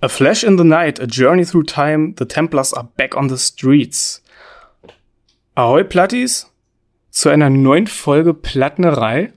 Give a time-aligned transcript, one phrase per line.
[0.00, 3.36] A Flash in the Night, A Journey Through Time, The Templars are back on the
[3.36, 4.22] streets.
[5.54, 6.50] Ahoi Plattis,
[7.10, 9.32] zu einer neuen Folge Plattnerei.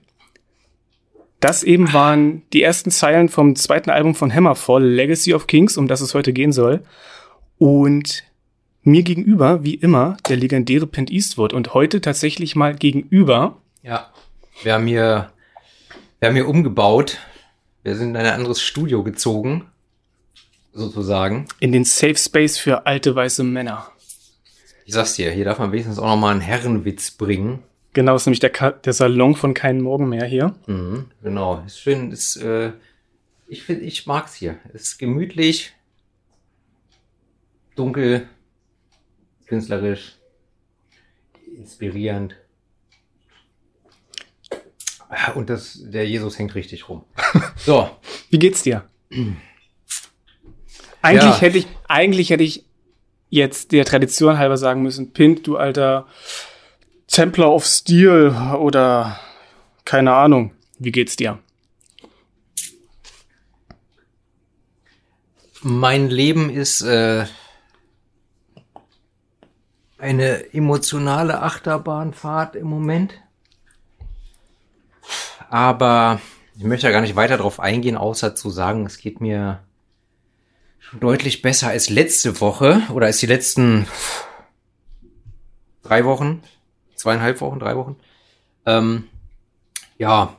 [1.40, 5.88] Das eben waren die ersten Zeilen vom zweiten Album von Hammerfall, Legacy of Kings, um
[5.88, 6.82] das es heute gehen soll.
[7.58, 8.24] Und
[8.82, 11.52] mir gegenüber, wie immer, der legendäre Pint Eastwood.
[11.52, 13.56] Und heute tatsächlich mal gegenüber.
[13.82, 14.10] Ja,
[14.62, 15.30] wir haben hier,
[16.20, 17.18] wir haben hier umgebaut.
[17.86, 19.70] Wir sind in ein anderes Studio gezogen,
[20.72, 21.46] sozusagen.
[21.60, 23.92] In den Safe Space für alte weiße Männer.
[24.84, 27.62] Ich sag's dir, hier darf man wenigstens auch noch mal einen Herrenwitz bringen.
[27.92, 30.56] Genau, ist nämlich der, Ka der Salon von keinen Morgen mehr hier.
[30.66, 32.72] Mhm, genau, ist schön, ist, äh,
[33.46, 34.58] ich finde, ich mag's hier.
[34.72, 35.72] Ist gemütlich,
[37.76, 38.28] dunkel,
[39.46, 40.16] künstlerisch,
[41.56, 42.34] inspirierend.
[45.34, 47.04] Und das, der Jesus hängt richtig rum.
[47.58, 47.88] So.
[48.30, 48.84] Wie geht's dir?
[51.02, 51.40] Eigentlich Ja.
[51.40, 52.64] hätte ich, eigentlich hätte ich
[53.30, 56.06] jetzt der Tradition halber sagen müssen, Pint, du alter
[57.06, 59.18] Templar of Steel oder
[59.84, 60.52] keine Ahnung.
[60.78, 61.38] Wie geht's dir?
[65.62, 67.26] Mein Leben ist äh,
[69.98, 73.14] eine emotionale Achterbahnfahrt im Moment.
[75.56, 76.20] Aber
[76.58, 79.60] ich möchte ja gar nicht weiter darauf eingehen, außer zu sagen, es geht mir
[80.78, 83.86] schon deutlich besser als letzte Woche oder als die letzten
[85.82, 86.42] drei Wochen,
[86.94, 87.96] zweieinhalb Wochen, drei Wochen.
[88.66, 89.04] Ähm,
[89.96, 90.36] ja,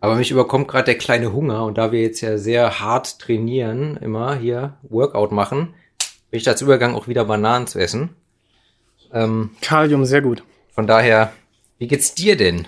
[0.00, 3.98] aber mich überkommt gerade der kleine Hunger und da wir jetzt ja sehr hart trainieren,
[3.98, 5.74] immer hier Workout machen,
[6.32, 8.16] bin ich dazu übergegangen, auch wieder Bananen zu essen.
[9.12, 10.42] Ähm, Kalium, sehr gut.
[10.72, 11.32] von daher,
[11.78, 12.66] wie geht's dir denn?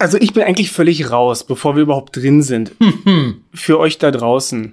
[0.00, 2.72] Also ich bin eigentlich völlig raus, bevor wir überhaupt drin sind.
[3.54, 4.72] Für euch da draußen.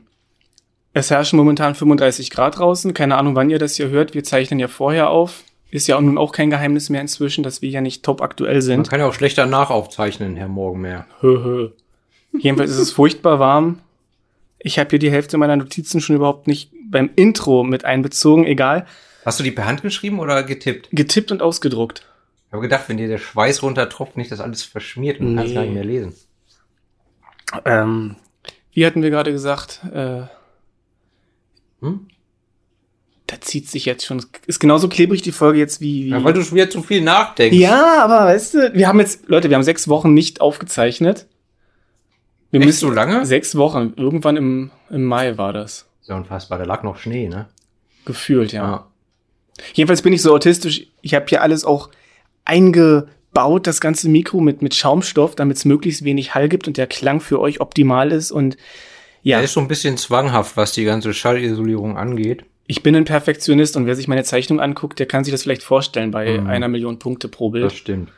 [0.93, 2.93] Es herrschen momentan 35 Grad draußen.
[2.93, 4.14] Keine Ahnung, wann ihr das hier hört.
[4.14, 5.43] Wir zeichnen ja vorher auf.
[5.70, 8.61] Ist ja nun auch kein Geheimnis mehr inzwischen, dass wir ja nicht top aktuell Man
[8.61, 8.89] sind.
[8.89, 11.05] kann ja auch schlechter nachaufzeichnen, Herr Morgenmeer.
[12.39, 13.80] Jedenfalls ist es furchtbar warm.
[14.59, 18.45] Ich habe hier die Hälfte meiner Notizen schon überhaupt nicht beim Intro mit einbezogen.
[18.45, 18.86] Egal.
[19.26, 20.88] Hast du die per Hand geschrieben oder getippt?
[20.94, 22.05] Getippt und ausgedruckt.
[22.47, 25.49] Ich habe gedacht, wenn dir der Schweiß runtertropft, nicht das alles verschmiert und du kannst
[25.49, 25.55] Nee.
[25.55, 26.13] gar nicht mehr lesen.
[27.65, 28.15] Ähm,
[28.73, 29.81] wie hatten wir gerade gesagt?
[29.93, 30.23] Äh,
[31.81, 32.08] Hm?
[33.27, 34.25] da zieht sich jetzt schon.
[34.47, 36.05] Ist genauso klebrig die Folge jetzt wie.
[36.05, 37.58] wie Ja, weil du schon wieder zu viel nachdenkst.
[37.58, 41.27] Ja, aber weißt du, wir haben jetzt, Leute, wir haben sechs Wochen nicht aufgezeichnet.
[42.52, 43.25] Wir Echt so lange?
[43.25, 43.93] Sechs Wochen.
[43.97, 45.87] Irgendwann im, im Mai war das.
[46.02, 47.49] Ist ja unfassbar, da lag noch Schnee, ne?
[48.05, 48.64] Gefühlt, ja.
[48.64, 48.87] Ja.
[49.73, 50.87] Jedenfalls bin ich so autistisch.
[51.02, 51.89] Ich habe hier alles auch
[52.47, 56.87] eingebaut, das ganze Mikro mit, mit Schaumstoff, damit es möglichst wenig Hall gibt und der
[56.87, 58.31] Klang für euch optimal ist.
[58.31, 58.58] Und
[59.23, 62.45] ja, Er ist so ein bisschen zwanghaft, was die ganze Schallisolierung angeht.
[62.69, 65.63] ich bin ein Perfektionist und wer sich meine Zeichnung anguckt, der kann sich das vielleicht
[65.63, 66.47] vorstellen bei Mhm.
[66.47, 67.73] einer Million Punkte pro Das Bild.
[67.73, 68.09] stimmt.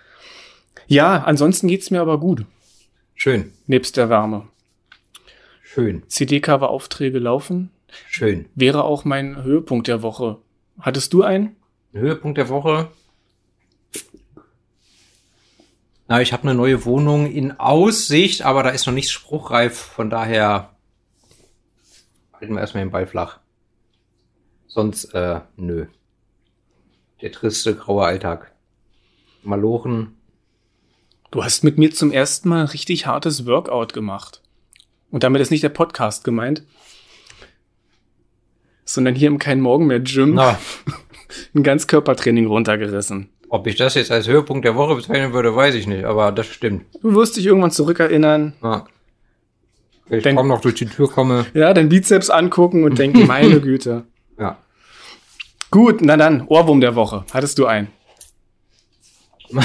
[0.87, 2.45] Ja, ansonsten geht's mir aber gut.
[3.15, 4.47] Schön, Nebst der Wärme.
[5.61, 7.69] schön, CD-Cover-Aufträge laufen.
[8.07, 8.45] schön.
[8.55, 10.37] Wäre auch mein Höhepunkt der Woche.
[10.79, 11.55] Hattest du einen?
[11.93, 12.87] Höhepunkt der Woche.
[16.09, 20.09] Na, ich habe eine neue Wohnung in Aussicht, aber da ist noch nichts spruchreif, von
[20.09, 20.75] daher
[22.33, 23.37] halten wir erstmal den Ball flach.
[24.65, 25.85] Sonst, äh, nö.
[27.21, 28.51] Der triste graue Alltag.
[29.43, 30.17] Malochen.
[31.29, 34.41] Du hast mit mir zum ersten Mal ein richtig hartes Workout gemacht.
[35.11, 36.63] Und damit ist nicht der Podcast gemeint,
[38.83, 40.59] sondern hier im Kein Morgen mehr Gym Na,
[41.53, 43.29] ein Ganzkörpertraining runtergerissen.
[43.49, 46.45] Ob ich das jetzt als Höhepunkt der Woche bezeichnen würde, weiß ich nicht, aber das
[46.47, 46.85] stimmt.
[47.01, 48.85] Du wirst dich irgendwann zurückerinnern, Ja.
[50.07, 51.45] Wenn ich Denk- kaum noch durch die Tür komme.
[51.53, 54.05] ja, dein Bizeps angucken und denken, meine Güte.
[54.39, 54.57] Ja.
[55.69, 57.25] Gut, na dann, Ohrwurm der Woche.
[57.31, 57.89] Hattest du einen?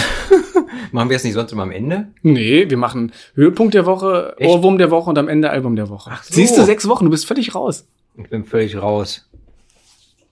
[0.92, 2.08] Machen wir es nicht sonst immer am Ende?
[2.22, 4.48] Nee, wir machen Höhepunkt der Woche, Echt?
[4.48, 6.10] Ohrwurm der Woche und am Ende Album der Woche.
[6.12, 6.32] Ach so.
[6.34, 7.86] Siehst du, sechs Wochen, du bist völlig raus.
[8.16, 9.28] Ich bin völlig raus.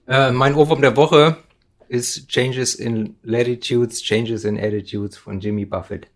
[0.07, 1.37] Äh, mein Ohrwurm der Woche
[1.87, 6.07] ist Changes in Latitudes, Changes in Attitudes von Jimmy Buffett.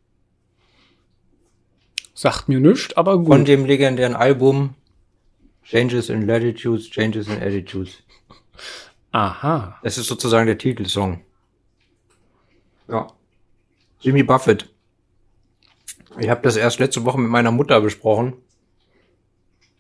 [2.13, 3.27] Sagt mir nichts, aber gut.
[3.27, 4.73] Von dem legendären Album
[5.63, 8.03] Changes in Latitudes, Changes in Attitudes.
[9.11, 9.79] Aha.
[9.83, 11.21] Das ist sozusagen der Titelsong.
[12.87, 13.07] Ja.
[13.99, 14.69] Jimmy Buffett.
[16.19, 18.33] Ich habe das erst letzte Woche mit meiner Mutter besprochen.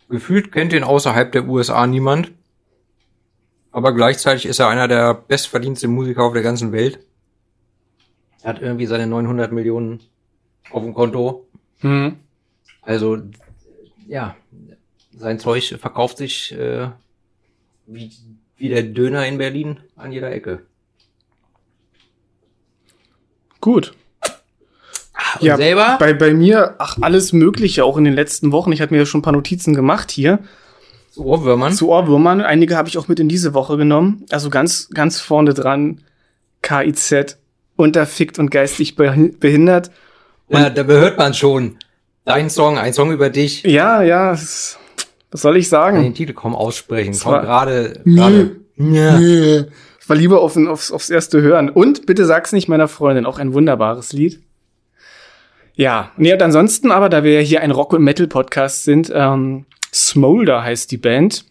[0.09, 2.31] Gefühlt kennt ihn außerhalb der USA niemand.
[3.77, 6.97] Aber gleichzeitig ist er einer der bestverdiensten Musiker auf der ganzen Welt.
[8.41, 9.99] Er hat irgendwie seine 900 Millionen
[10.71, 11.47] auf dem Konto.
[11.81, 12.15] Hm.
[12.81, 13.19] Also
[14.07, 14.35] ja,
[15.15, 16.89] sein Zeug verkauft sich äh,
[17.85, 18.11] wie,
[18.57, 20.65] wie der Döner in Berlin an jeder Ecke.
[23.61, 23.93] Gut.
[25.39, 25.97] Und Ja, selber?
[25.99, 28.71] Bei, bei mir, ach, alles Mögliche, auch in den letzten Wochen.
[28.71, 30.39] Ich hatte mir ja schon ein paar Notizen gemacht hier
[31.17, 31.73] Zu Ohrwürmern?
[31.73, 32.41] zu Ohrwürmern.
[32.41, 34.25] Einige habe ich auch mit in diese Woche genommen.
[34.31, 36.01] Also ganz, ganz vorne dran
[36.61, 37.37] KIZ,
[37.75, 39.91] unterfickt und geistig behin- behindert.
[40.49, 41.77] ja, da hört man schon.
[42.25, 43.63] Dein Song, ein Song über dich.
[43.63, 44.77] Ja, ja, was
[45.31, 45.95] soll ich Ich sagen?
[45.97, 47.13] kann den Titel kaum aussprechen.
[47.13, 48.01] Das Komm war- gerade.
[48.05, 49.19] Ja.
[49.99, 51.69] Ich war lieber auf, aufs, aufs erste Hören.
[51.69, 54.39] Und bitte sag's nicht meiner Freundin, auch ein wunderbares Lied.
[55.75, 59.65] Ja, nee, und ansonsten aber, da wir ja hier ein Rock- und Metal-Podcast sind, ähm,
[59.93, 61.45] Smolder heißt die Band.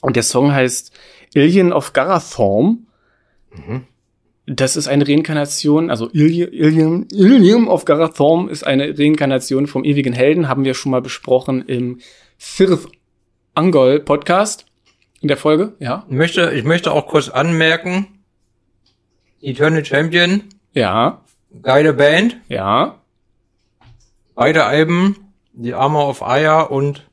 [0.00, 0.92] Und der Song heißt
[1.34, 2.86] Alien of Garathorm.
[4.46, 10.12] Das ist eine Reinkarnation, also Ili- Ilium, Ilium of Garathorm ist eine Reinkarnation vom ewigen
[10.12, 12.00] Helden, haben wir schon mal besprochen im
[12.36, 12.88] Firth
[13.54, 14.66] Angol Podcast
[15.22, 16.04] in der Folge, ja.
[16.10, 18.06] Ich möchte, ich möchte auch kurz anmerken,
[19.40, 20.42] Eternal Champion,
[20.74, 21.22] Ja,
[21.62, 23.00] geile Band, ja.
[24.34, 25.16] beide Alben,
[25.58, 27.08] The Armor of Ire und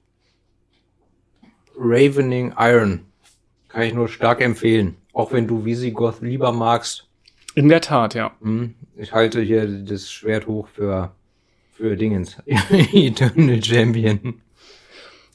[1.84, 3.02] Ravening Iron.
[3.70, 4.96] Kann ich nur stark empfehlen.
[5.14, 7.08] Auch wenn du Visigoth lieber magst.
[7.56, 8.32] In der Tat, ja.
[8.42, 11.12] Hm, Ich halte hier das Schwert hoch für,
[11.74, 12.38] für Dingens.
[12.46, 14.36] Eternal Champion.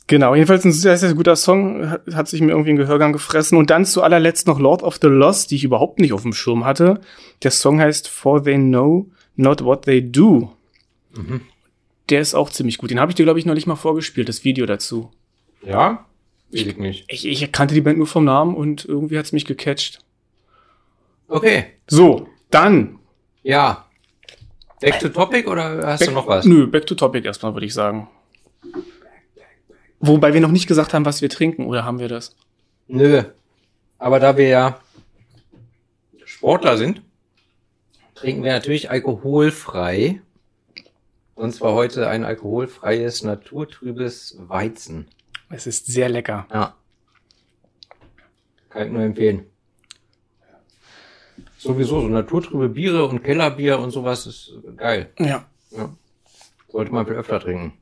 [0.06, 3.58] Genau, jedenfalls ein sehr, sehr guter Song, hat, hat sich mir irgendwie in Gehörgang gefressen.
[3.58, 6.32] Und dann zu allerletzt noch Lord of the Lost, die ich überhaupt nicht auf dem
[6.32, 7.00] Schirm hatte.
[7.42, 10.52] Der Song heißt For They Know Not What They Do.
[12.08, 12.90] Der ist auch ziemlich gut.
[12.90, 15.10] Den habe ich dir, glaube ich, noch nicht mal vorgespielt, das Video dazu.
[15.62, 16.06] Ja?
[16.50, 17.04] Weiß ich nicht.
[17.08, 20.00] Ich, ich kannte die Band nur vom Namen und irgendwie hat's mich gecatcht.
[21.28, 21.66] Okay.
[21.88, 22.98] So, dann.
[23.42, 23.86] Ja.
[24.80, 26.44] Back to topic oder hast Back, du noch was?
[26.44, 28.08] Nö, back to topic erstmal, würde ich sagen.
[30.00, 32.36] Wobei wir noch nicht gesagt haben, was wir trinken, oder haben wir das?
[32.86, 33.24] Nö.
[33.98, 34.80] Aber da wir ja
[36.24, 37.02] Sportler sind,
[38.14, 40.20] trinken wir natürlich alkoholfrei.
[41.34, 45.08] Und zwar heute ein alkoholfreies, naturtrübes Weizen.
[45.48, 46.46] Es ist sehr lecker.
[46.52, 46.74] Ja.
[48.70, 49.46] Kann ich nur empfehlen.
[51.58, 55.10] Sowieso so naturtrübe Biere und Kellerbier und sowas ist geil.
[55.18, 55.46] Ja.
[55.70, 55.94] Ja.
[56.68, 57.72] Sollte man viel öfter trinken.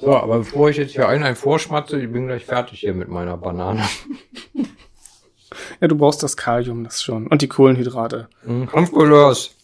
[0.00, 3.08] So, aber bevor ich jetzt hier einen, einen vorschmatze, ich bin gleich fertig hier mit
[3.08, 3.82] meiner Banane.
[5.80, 7.26] Ja, du brauchst das Kalium, das schon.
[7.26, 8.28] Und die Kohlenhydrate.
[8.44, 8.66] Mhm.
[8.66, 9.54] Kampfcouleurs.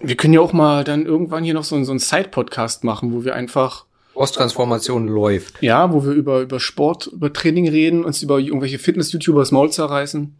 [0.00, 3.24] Wir können ja auch mal dann irgendwann hier noch so, so einen Side-Podcast machen, wo
[3.24, 3.86] wir einfach,
[4.18, 5.62] Posttransformation läuft.
[5.62, 10.34] ja, wo wir über, über Sport, über Training reden, uns über irgendwelche Fitness-YouTubers Maul zerreißen.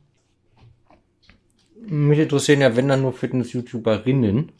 [1.86, 4.50] Mich interessieren ja, wenn dann nur Fitness-YouTuberinnen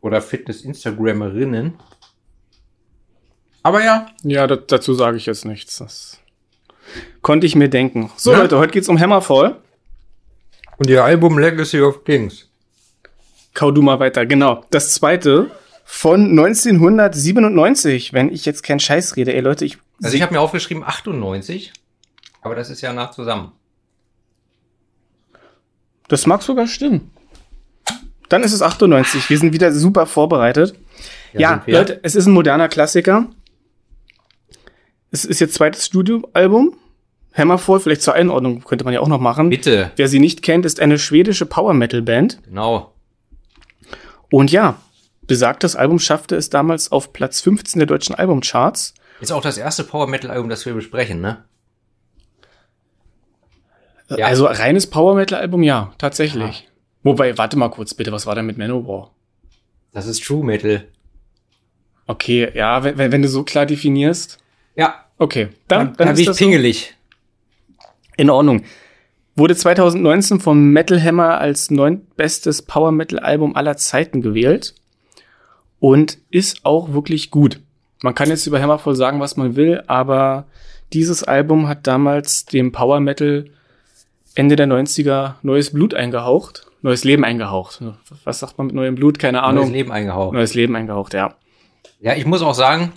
[0.00, 1.74] oder Fitness-Instagrammerinnen.
[3.62, 5.76] Aber ja, Ja, da, dazu sage ich jetzt nichts.
[5.78, 6.18] Das
[7.20, 8.10] konnte ich mir denken.
[8.16, 8.38] So, Ja.
[8.38, 9.56] Leute, heute geht's um Hammerfall.
[10.78, 12.48] und ihr Album Legacy of Kings.
[13.54, 14.24] Kau du mal weiter.
[14.24, 14.64] Genau.
[14.70, 15.50] Das zweite
[15.94, 19.34] von 1997, wenn ich jetzt keinen Scheiß rede.
[19.34, 19.76] Ey, Leute, ich.
[20.02, 21.70] Also ich habe mir aufgeschrieben 98,
[22.40, 23.52] aber das ist ja nach zusammen.
[26.08, 27.10] Das mag sogar stimmen.
[28.30, 29.28] Dann ist es 98.
[29.28, 30.74] Wir sind wieder super vorbereitet.
[31.34, 31.78] Ja, Ja.
[31.78, 33.28] Leute, es ist ein moderner Klassiker.
[35.10, 36.74] Es ist jetzt zweites Studioalbum.
[37.34, 39.50] Hammerfall, vielleicht zur Einordnung könnte man ja auch noch machen.
[39.50, 39.90] Bitte.
[39.96, 42.42] Wer sie nicht kennt, ist eine schwedische Power Metal Band.
[42.44, 42.94] Genau.
[44.30, 44.78] Und ja,
[45.32, 48.94] besagtes Album schaffte es damals auf Platz 15 der deutschen Albumcharts.
[49.20, 51.44] Ist auch das erste Power Metal Album, das wir besprechen, ne?
[54.10, 54.26] Ja.
[54.26, 56.68] Also reines Power Metal Album, ja, tatsächlich.
[57.02, 59.10] Wobei, warte mal kurz bitte, was war denn mit Manowar?
[59.92, 60.86] Das ist True Metal.
[62.06, 64.38] Okay, ja, wenn, wenn du so klar definierst.
[64.76, 66.44] Ja, Okay, dann, dann, dann bin ist ich das so.
[66.44, 66.94] pingelig.
[68.16, 68.64] in Ordnung.
[69.36, 74.74] Wurde 2019 vom Metal Hammer als neuntbestes Power Metal Album aller Zeiten gewählt
[75.82, 77.58] und ist auch wirklich gut.
[78.04, 80.46] Man kann jetzt über Hammerfall sagen, was man will, aber
[80.92, 83.46] dieses Album hat damals dem Power Metal
[84.36, 87.82] Ende der 90er neues Blut eingehaucht, neues Leben eingehaucht.
[88.22, 89.18] Was sagt man mit neuem Blut?
[89.18, 89.64] Keine Ahnung.
[89.64, 90.34] Neues Leben eingehaucht.
[90.34, 91.34] Neues Leben eingehaucht, ja.
[92.00, 92.92] Ja, ich muss auch sagen,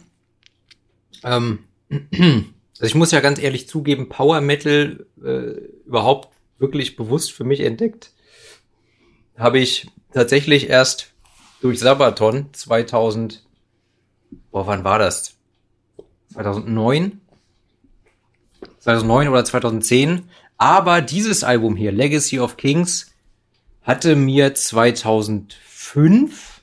[1.24, 7.46] ähm, also ich muss ja ganz ehrlich zugeben, Power Metal äh, überhaupt wirklich bewusst für
[7.46, 8.12] mich entdeckt,
[9.40, 11.15] habe ich tatsächlich erst
[11.66, 13.44] durch Sabaton 2000,
[14.52, 15.36] boah, wann war das?
[16.34, 17.22] 2009?
[18.78, 20.30] 2009 oder 2010.
[20.58, 23.12] Aber dieses Album hier, Legacy of Kings,
[23.82, 26.62] hatte mir 2005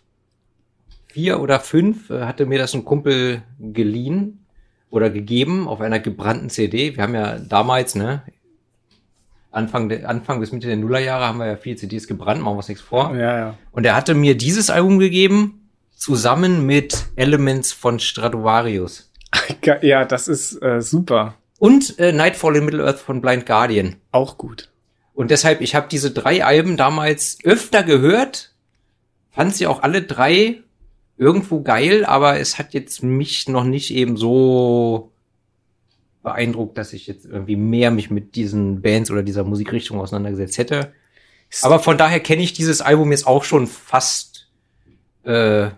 [1.08, 4.46] vier oder fünf äh, hatte mir das ein Kumpel geliehen
[4.88, 6.94] oder gegeben auf einer gebrannten CD.
[6.94, 8.22] Wir haben ja damals, ne,
[9.52, 12.58] Anfang, der, Anfang bis Mitte der Nullerjahre haben wir ja viele CDs gebrannt, machen wir
[12.58, 13.14] uns nichts vor.
[13.14, 13.58] Ja, ja.
[13.70, 19.10] Und er hatte mir dieses Album gegeben, zusammen mit Elements von Stratovarius.
[19.82, 21.34] Ja, das ist äh, super.
[21.58, 23.96] Und äh, Nightfall in Middle Earth von Blind Guardian.
[24.10, 24.70] Auch gut.
[25.14, 28.52] Und deshalb, ich habe diese drei Alben damals öfter gehört,
[29.30, 30.62] fand sie auch alle drei
[31.16, 35.11] irgendwo geil, aber es hat jetzt mich noch nicht eben so
[36.22, 40.92] beeindruckt, dass ich jetzt irgendwie mehr mich mit diesen Bands oder dieser Musikrichtung auseinandergesetzt hätte.
[41.62, 44.48] Aber von daher kenne ich dieses Album jetzt auch schon fast
[45.24, 45.70] äh,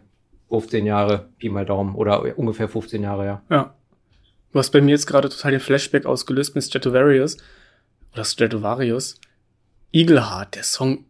[0.48, 3.42] 15 Jahre, Pi mal Daumen, oder ungefähr 15 Jahre, ja.
[3.50, 3.74] Ja.
[4.52, 7.38] Du hast bei mir jetzt gerade total den Flashback ausgelöst mit Stratovarius.
[8.12, 9.16] Oder Stratovarius.
[9.90, 11.04] Eagle Heart, der Song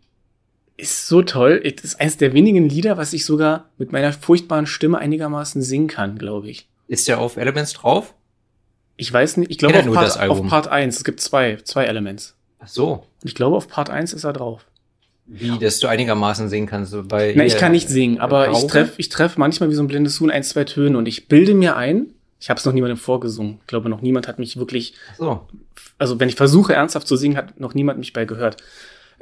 [0.76, 1.60] ist so toll.
[1.60, 5.88] Das ist eines der wenigen Lieder, was ich sogar mit meiner furchtbaren Stimme einigermaßen singen
[5.88, 6.68] kann, glaube ich.
[6.88, 8.14] Ist der auf Elements drauf?
[8.96, 10.96] Ich weiß nicht, ich glaube auf, Part- auf Part 1.
[10.98, 12.34] Es gibt zwei, zwei Elements.
[12.60, 13.04] Ach so.
[13.22, 14.66] Ich glaube, auf Part 1 ist er drauf.
[15.26, 16.94] Wie, dass du einigermaßen singen kannst.
[17.08, 18.70] Bei Na, ich kann nicht singen, aber ich Karaoke?
[18.72, 21.54] treffe ich treff manchmal wie so ein blindes Huhn ein, zwei Töne und ich bilde
[21.54, 22.08] mir ein,
[22.40, 23.56] ich habe es noch niemandem vorgesungen.
[23.62, 25.48] Ich glaube, noch niemand hat mich wirklich, So.
[25.96, 28.58] also wenn ich versuche ernsthaft zu singen, hat noch niemand mich bei gehört.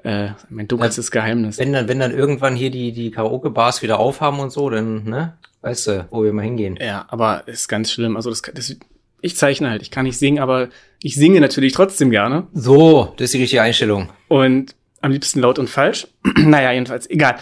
[0.03, 1.59] Äh, mein dunkelstes Geheimnis.
[1.59, 5.35] Wenn dann, wenn dann irgendwann hier die, die Karaoke-Bars wieder aufhaben und so, dann, ne,
[5.61, 6.77] weißt du, wo wir mal hingehen.
[6.81, 8.17] Ja, aber ist ganz schlimm.
[8.17, 8.75] Also das, das
[9.23, 10.69] ich zeichne halt, ich kann nicht singen, aber
[11.03, 14.11] ich singe natürlich trotzdem gerne So, das ist die richtige Einstellung.
[14.29, 16.07] und am liebsten laut und falsch.
[16.37, 17.37] naja, jedenfalls, egal.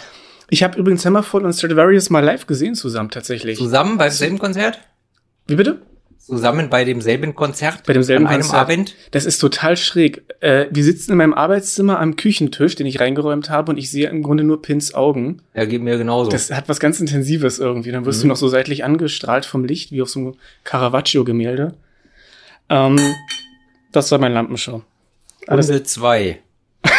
[0.49, 3.57] Ich habe übrigens Hammerfall und Stradivarius mal live gesehen zusammen tatsächlich.
[3.57, 4.79] Zusammen beim selben Konzert?
[5.47, 5.81] Wie bitte?
[6.23, 7.83] Zusammen bei demselben Konzert?
[7.87, 8.61] Bei demselben An einem Konzert.
[8.61, 8.95] Abend?
[9.11, 10.23] Das ist total schräg.
[10.39, 14.07] Äh, wir sitzen in meinem Arbeitszimmer am Küchentisch, den ich reingeräumt habe, und ich sehe
[14.09, 15.41] im Grunde nur Pins Augen.
[15.55, 16.29] Ja, geht mir genauso.
[16.29, 17.91] Das hat was ganz Intensives irgendwie.
[17.91, 18.23] Dann wirst Mhm.
[18.23, 21.73] du noch so seitlich angestrahlt vom Licht, wie auf so einem Caravaggio-Gemälde.
[22.69, 22.99] Ähm,
[23.91, 24.83] das war mein Lampenshow.
[25.47, 26.39] Alles, Runde zwei.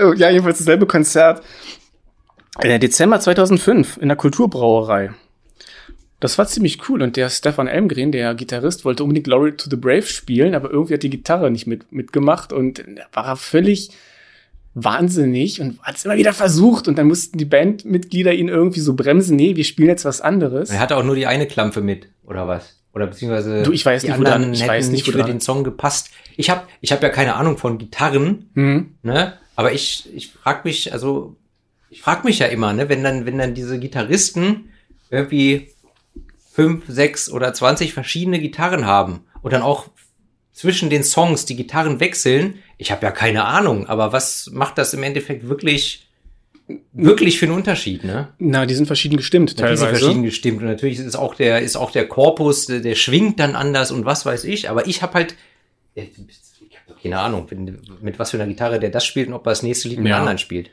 [0.00, 1.42] Oh, ja, jedenfalls dasselbe Konzert.
[2.60, 5.10] Äh, Dezember 2005 in der Kulturbrauerei.
[6.20, 9.76] Das war ziemlich cool und der Stefan Elmgren, der Gitarrist, wollte unbedingt Glory to the
[9.76, 13.90] Brave spielen, aber irgendwie hat die Gitarre nicht mit, mitgemacht und da war er völlig
[14.74, 18.94] wahnsinnig und hat es immer wieder versucht und dann mussten die Bandmitglieder ihn irgendwie so
[18.94, 20.70] bremsen, nee, wir spielen jetzt was anderes.
[20.70, 22.76] Er hatte auch nur die eine Klampe mit, oder was?
[22.94, 25.24] Oder beziehungsweise Du, ich weiß die nicht, anderen dran- ich weiß nicht, nicht wo für
[25.24, 26.10] den Song gepasst.
[26.36, 28.94] Ich habe ich hab ja keine Ahnung von Gitarren, Hm.
[29.02, 29.34] ne?
[29.56, 31.36] Aber ich, ich frag mich, also,
[31.90, 34.70] ich frag mich ja immer, ne, wenn dann, wenn dann diese Gitarristen
[35.10, 35.68] irgendwie
[36.58, 39.90] fünf, sechs oder zwanzig verschiedene Gitarren haben und dann auch
[40.52, 44.92] zwischen den Songs die Gitarren wechseln, ich habe ja keine Ahnung, aber was macht das
[44.92, 46.08] im Endeffekt wirklich,
[46.92, 48.30] wirklich für einen Unterschied, ne?
[48.40, 49.86] Na, die sind verschieden gestimmt sind teilweise.
[49.86, 53.54] verschieden gestimmt und natürlich ist auch der ist auch der Korpus, der, der schwingt dann
[53.54, 54.68] anders und was weiß ich.
[54.68, 55.36] Aber ich habe halt,
[55.94, 56.10] ich
[56.88, 57.46] doch keine Ahnung,
[58.02, 60.08] mit was für einer Gitarre der das spielt und ob er das nächste Lied mit
[60.08, 60.16] Ja.
[60.16, 60.70] einem anderen spielt.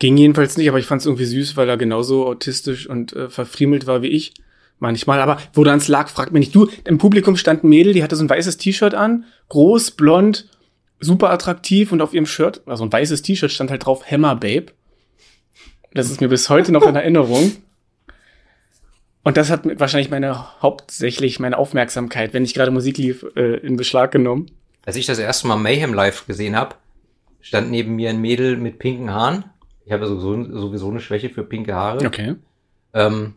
[0.00, 3.30] Ging jedenfalls nicht, aber ich fand es irgendwie süß, weil er genauso autistisch und äh,
[3.30, 4.32] verfriemelt war wie ich.
[4.80, 6.54] Manchmal, aber wo dann lag, fragt mich nicht.
[6.54, 10.48] Du, im Publikum stand ein Mädel, die hatte so ein weißes T-Shirt an, groß, blond,
[10.98, 14.72] super attraktiv und auf ihrem Shirt, also ein weißes T-Shirt stand halt drauf Hammer Babe.
[15.92, 17.52] Das ist mir bis heute noch in Erinnerung.
[19.22, 23.76] Und das hat wahrscheinlich meine hauptsächlich meine Aufmerksamkeit, wenn ich gerade Musik lief, äh, in
[23.76, 24.50] Beschlag genommen.
[24.86, 26.76] Als ich das erste Mal Mayhem live gesehen habe,
[27.42, 29.44] stand neben mir ein Mädel mit pinken Haaren.
[29.84, 32.06] Ich habe sowieso, sowieso eine Schwäche für pinke Haare.
[32.06, 32.36] Okay.
[32.94, 33.34] Ähm,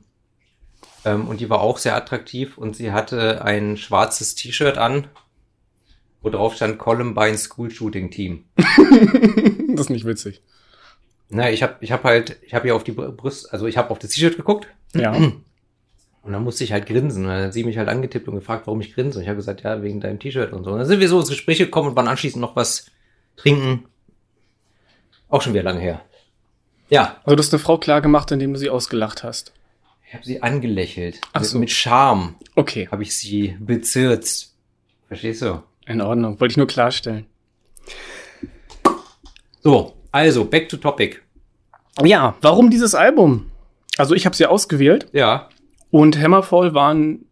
[1.06, 5.08] ähm, und die war auch sehr attraktiv und sie hatte ein schwarzes T-Shirt an,
[6.22, 8.46] wo drauf stand Columbine School Shooting Team.
[9.76, 10.42] Das ist nicht witzig.
[11.30, 13.90] Na, ich habe ich hab halt, ich habe ja auf die Brust, also ich habe
[13.90, 15.12] auf das T-Shirt geguckt Ja.
[15.14, 15.42] und
[16.32, 17.24] dann musste ich halt grinsen.
[17.24, 19.18] Und dann hat sie mich halt angetippt und gefragt, warum ich grinse.
[19.18, 20.72] Und ich habe gesagt, ja, wegen deinem T-Shirt und so.
[20.72, 22.86] Und dann sind wir so ins Gespräch gekommen und waren anschließend noch was
[23.36, 23.86] trinken.
[25.30, 26.02] Auch schon wieder lange her.
[26.90, 29.54] Ja, Also du hast eine Frau klar gemacht, indem du sie ausgelacht hast.
[30.14, 31.22] Ich habe sie angelächelt.
[31.34, 31.58] Ach mit, so.
[31.58, 34.54] mit Charme Okay, habe ich sie bezirzt.
[35.08, 35.64] Verstehst du?
[35.88, 36.40] in Ordnung.
[36.40, 37.26] Wollte ich nur klarstellen.
[39.62, 41.20] So, also, back to topic.
[42.04, 43.50] Ja, warum dieses Album?
[43.98, 45.50] Also ich habe sie ausgewählt Ja,
[45.90, 47.26] und Hammerfall waren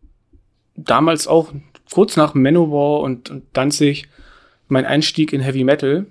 [0.76, 1.54] damals auch
[1.94, 4.10] kurz nach Manowar und, und Danzig
[4.70, 6.08] mein Einstieg in Heavy Metal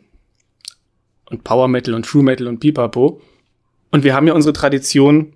[1.30, 3.20] und Power Metal und True Metal und Pipapo.
[3.90, 5.34] Und wir haben ja unsere Tradition,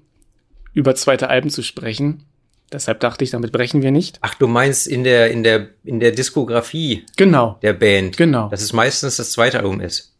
[0.74, 2.24] über zweite Alben zu sprechen.
[2.72, 4.18] Deshalb dachte ich, damit brechen wir nicht.
[4.20, 8.16] ach, du meinst in der, in der, in der Diskografie Genau, der Band.
[8.16, 8.48] genau.
[8.48, 10.12] Dass es meistens das zweite Album ist.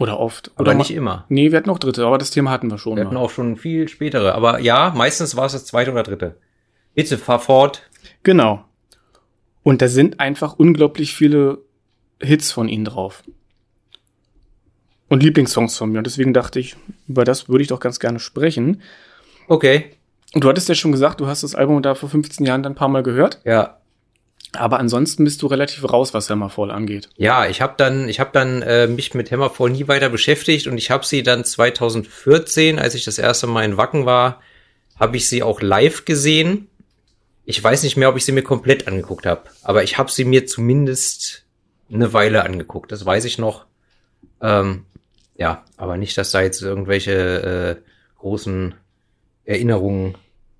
[0.00, 0.50] Oder oft.
[0.54, 1.26] Aber Oder nicht immer.
[1.28, 2.96] Nee, wir hatten auch dritte, aber das Thema hatten wir schon.
[2.96, 3.20] Wir hatten mal.
[3.20, 4.34] auch schon viel spätere.
[4.34, 6.36] Aber ja, meistens war es das zweite oder dritte.
[6.94, 7.82] Bitte fahr fort.
[8.22, 8.64] Genau.
[9.64, 11.58] Und da sind einfach unglaublich viele
[12.22, 13.22] Hits von ihnen drauf.
[15.08, 15.98] Und Lieblingssongs von mir.
[15.98, 16.76] Und deswegen dachte ich,
[17.08, 18.82] über das würde ich doch ganz gerne sprechen.
[19.48, 19.90] Okay.
[20.34, 22.72] Und du hattest ja schon gesagt, du hast das Album da vor 15 Jahren dann
[22.72, 23.40] ein paar Mal gehört.
[23.44, 23.78] Ja.
[24.54, 27.10] Aber ansonsten bist du relativ raus, was Hammerfall angeht.
[27.16, 30.78] Ja, ich habe dann, ich habe dann äh, mich mit Hammerfall nie weiter beschäftigt und
[30.78, 34.40] ich habe sie dann 2014, als ich das erste Mal in Wacken war,
[34.98, 36.68] habe ich sie auch live gesehen.
[37.44, 40.24] Ich weiß nicht mehr, ob ich sie mir komplett angeguckt habe, aber ich habe sie
[40.24, 41.44] mir zumindest
[41.92, 42.90] eine Weile angeguckt.
[42.90, 43.66] Das weiß ich noch.
[44.40, 44.86] Ähm,
[45.36, 47.82] ja, aber nicht, dass da jetzt irgendwelche äh,
[48.18, 48.74] großen
[49.48, 50.14] Erinnerungen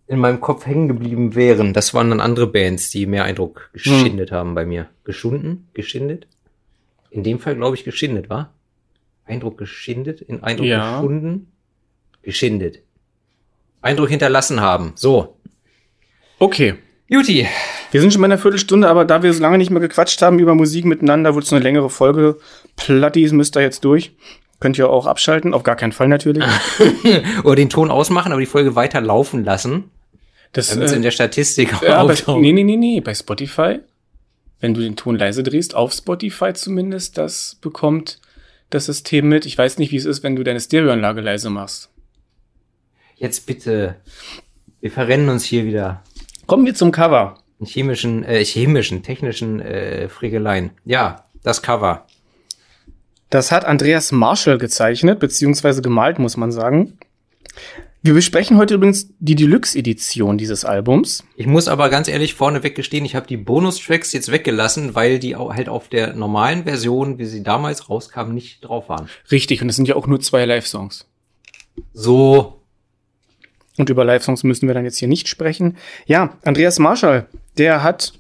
[0.07, 1.75] in meinem Kopf hängen geblieben wären.
[1.75, 4.88] Das waren dann andere Bands, die mehr Eindruck geschindet haben bei mir.
[5.04, 5.68] Geschunden?
[5.75, 6.26] Geschindet?
[7.11, 8.54] In dem Fall, glaube ich, geschindet, war?
[9.26, 10.23] Eindruck geschindet?
[10.23, 10.97] In Eindruck Ja.
[11.00, 11.52] geschunden?
[12.23, 12.80] Geschindet.
[13.83, 14.92] Eindruck hinterlassen haben.
[14.95, 15.37] So.
[16.38, 16.75] Okay.
[17.09, 17.47] Juti.
[17.90, 20.38] Wir sind schon bei einer Viertelstunde, aber da wir so lange nicht mehr gequatscht haben
[20.38, 22.38] über Musik miteinander, wird es eine längere Folge.
[22.76, 24.12] Platties müsst ihr jetzt durch.
[24.61, 25.55] Könnt ihr auch abschalten.
[25.55, 26.45] Auf gar keinen Fall natürlich.
[27.45, 29.91] Oder den Ton ausmachen, aber die Folge weiter laufen lassen,
[30.53, 33.00] Das, damit es in äh, der Statistik auch ja, bei, nee, nee, nee, nee.
[33.00, 33.79] Bei Spotify,
[34.61, 38.21] wenn du den Ton leise drehst, auf Spotify zumindest, das bekommt
[38.71, 39.47] das System mit.
[39.47, 41.91] Ich weiß nicht, wie es ist, wenn du deine Stereoanlage leise machst.
[43.17, 43.97] Jetzt bitte.
[44.81, 46.03] Wir verrennen uns hier wieder.
[46.47, 47.38] Kommen wir zum Cover.
[47.65, 50.71] chemischen, äh, chemischen, technischen äh, Frickeleien.
[50.85, 52.07] Ja, das Cover.
[53.31, 56.99] Das hat Andreas Marshall gezeichnet, beziehungsweise gemalt, muss man sagen.
[58.01, 61.25] Wir besprechen heute übrigens die Deluxe-Edition dieses Albums.
[61.37, 65.37] Ich muss aber ganz ehrlich vorneweg gestehen, ich habe die Bonustracks jetzt weggelassen, weil die
[65.37, 69.09] halt auf der normalen Version, wie sie damals rauskam, nicht drauf waren.
[69.31, 71.07] Richtig, und es sind ja auch nur zwei Live-Songs.
[71.93, 72.63] So,
[73.77, 75.77] Und über Live-Songs müssen wir dann jetzt hier nicht sprechen.
[76.07, 77.27] Ja, Andreas Marshall,
[77.59, 78.12] der hat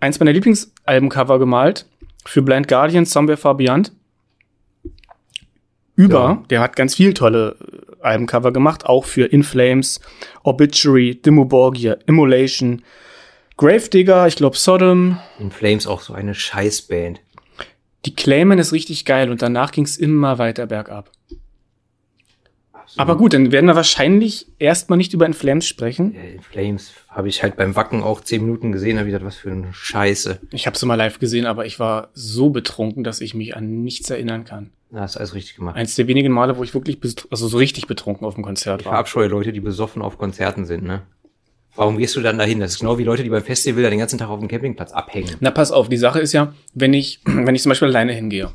[0.00, 1.86] eins meiner Lieblingsalbencover gemalt
[2.24, 3.92] für Blind Guardian, Somewhere Far Beyond.
[5.98, 6.44] Über, Ja.
[6.48, 10.00] der hat ganz viel tolle äh, Albencover gemacht, auch für In Flames,
[10.44, 12.82] Obituary, Dimmu Borgir, Immolation,
[13.56, 15.18] Gravedigger, ich glaube Sodom.
[15.40, 17.20] in Flames auch so eine Scheißband.
[18.04, 21.10] Die Claimen ist richtig geil und danach ging es immer weiter bergab.
[22.96, 26.14] Aber gut, dann werden wir wahrscheinlich erstmal nicht über In Flames sprechen.
[26.14, 29.26] Äh, In Flames habe ich halt beim Wacken auch zehn Minuten gesehen, habe ich gedacht,
[29.26, 30.40] was für eine Scheiße.
[30.52, 33.82] Ich habe sie mal live gesehen, aber ich war so betrunken, dass ich mich an
[33.82, 34.70] nichts erinnern kann.
[34.90, 35.76] Na, hast alles richtig gemacht.
[35.76, 36.98] Eins der wenigen Male, wo ich wirklich,
[37.30, 38.92] also so richtig betrunken auf dem Konzert Ich war.
[38.94, 41.02] verabscheue Leute, die besoffen auf Konzerten sind, ne?
[41.76, 42.58] Warum gehst du dann dahin?
[42.58, 44.90] Das ist genau wie Leute, die beim Festival da den ganzen Tag auf dem Campingplatz
[44.92, 45.36] abhängen.
[45.40, 48.50] Na, pass auf, die Sache ist ja, wenn ich, wenn ich zum Beispiel alleine hingehe,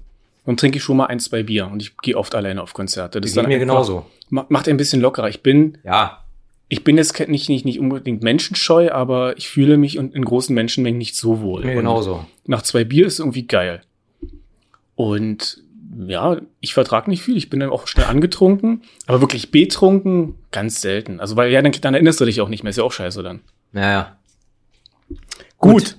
[0.45, 3.21] dann trinke ich schon mal ein, zwei Bier und ich gehe oft alleine auf Konzerte.
[3.21, 4.05] Das geht mir genauso.
[4.29, 5.29] ma- Macht ein bisschen lockerer.
[5.29, 6.23] Ich bin, Ja,
[6.67, 10.53] ich bin jetzt nicht, nicht, nicht unbedingt menschenscheu, aber ich fühle mich in, in großen
[10.53, 11.63] Menschenmengen nicht so wohl.
[11.63, 12.25] mir genauso.
[12.45, 13.83] Nach zwei Bier ist irgendwie geil.
[14.95, 15.62] Und
[16.07, 17.37] ja, ich vertrage nicht viel.
[17.37, 21.19] Ich bin dann auch schnell angetrunken, aber wirklich betrunken ganz selten.
[21.19, 22.71] Also weil ja, dann, dann erinnerst du dich auch nicht mehr.
[22.71, 23.41] Ist ja auch scheiße dann.
[23.71, 24.17] Naja.
[25.57, 25.97] Gut.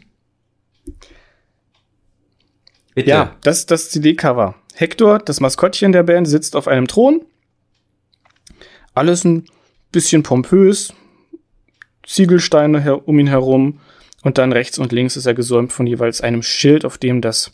[2.95, 3.11] Bitte.
[3.11, 4.55] Ja, das ist das CD-Cover.
[4.75, 7.25] Hector, das Maskottchen der Band, sitzt auf einem Thron.
[8.95, 9.47] Alles ein
[9.91, 10.93] bisschen pompös.
[12.05, 13.81] Ziegelsteine um ihn herum.
[14.23, 17.53] Und dann rechts und links ist er gesäumt von jeweils einem Schild, auf dem das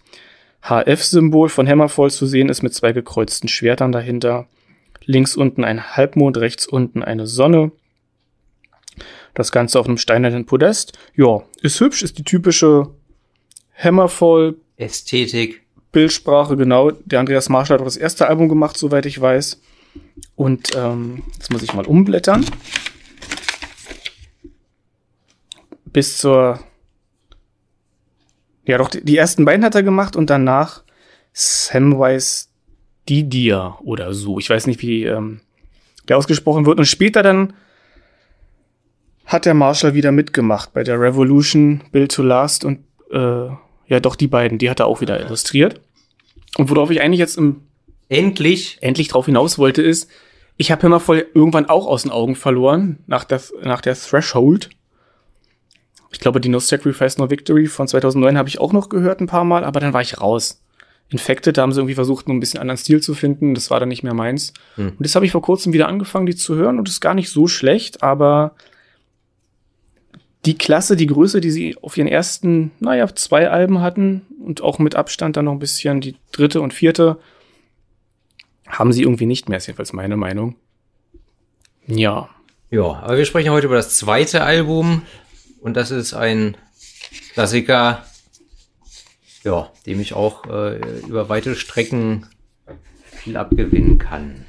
[0.62, 4.46] HF-Symbol von Hammerfall zu sehen ist, mit zwei gekreuzten Schwertern dahinter.
[5.04, 7.72] Links unten ein Halbmond, rechts unten eine Sonne.
[9.34, 10.98] Das Ganze auf einem steinernen Podest.
[11.14, 12.90] Ja, ist hübsch, ist die typische
[13.74, 15.62] Hammerfall Ästhetik.
[15.92, 16.90] Bildsprache, genau.
[16.90, 19.60] Der Andreas Marschall hat auch das erste Album gemacht, soweit ich weiß.
[20.36, 22.44] Und ähm, jetzt muss ich mal umblättern.
[25.86, 26.60] Bis zur.
[28.66, 30.82] Ja, doch, die, die ersten beiden hat er gemacht und danach
[31.32, 32.46] Samwise
[33.08, 34.38] Didier oder so.
[34.38, 35.40] Ich weiß nicht, wie ähm,
[36.08, 36.78] der ausgesprochen wird.
[36.78, 37.54] Und später dann
[39.26, 43.48] hat der Marshall wieder mitgemacht bei der Revolution, Build to Last und äh,
[43.86, 45.80] ja, doch die beiden, die hat er auch wieder illustriert.
[46.56, 47.62] Und worauf ich eigentlich jetzt im,
[48.08, 48.78] Endlich.
[48.80, 50.10] endlich drauf hinaus wollte, ist,
[50.56, 54.70] ich habe Hammerfall irgendwann auch aus den Augen verloren, nach der, nach der Threshold.
[56.10, 59.26] Ich glaube, die No Sacrifice, No Victory von 2009 habe ich auch noch gehört ein
[59.26, 60.62] paar Mal, aber dann war ich raus.
[61.08, 63.54] Infected, da haben sie irgendwie versucht, nur ein bisschen anderen Stil zu finden.
[63.54, 64.52] Das war dann nicht mehr meins.
[64.76, 64.90] Hm.
[64.90, 66.78] Und das habe ich vor kurzem wieder angefangen, die zu hören.
[66.78, 68.54] Und das ist gar nicht so schlecht, aber
[70.46, 74.78] die Klasse, die Größe, die sie auf ihren ersten, naja, zwei Alben hatten und auch
[74.78, 77.18] mit Abstand dann noch ein bisschen die dritte und vierte,
[78.66, 80.56] haben sie irgendwie nicht mehr, ist jedenfalls meine Meinung.
[81.86, 82.30] Ja.
[82.70, 85.02] Ja, aber wir sprechen heute über das zweite Album
[85.60, 86.56] und das ist ein
[87.32, 88.04] Klassiker,
[89.44, 92.26] ja, dem ich auch äh, über weite Strecken
[93.10, 94.46] viel abgewinnen kann.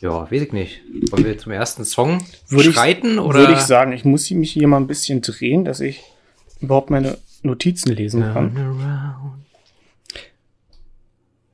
[0.00, 0.82] Ja, weiß ich nicht.
[1.10, 3.40] Wollen wir zum ersten Song Würde schreiten ich, oder?
[3.40, 6.02] Würde ich sagen, ich muss mich hier mal ein bisschen drehen, dass ich
[6.60, 8.56] überhaupt meine Notizen lesen kann.
[8.56, 9.44] Around.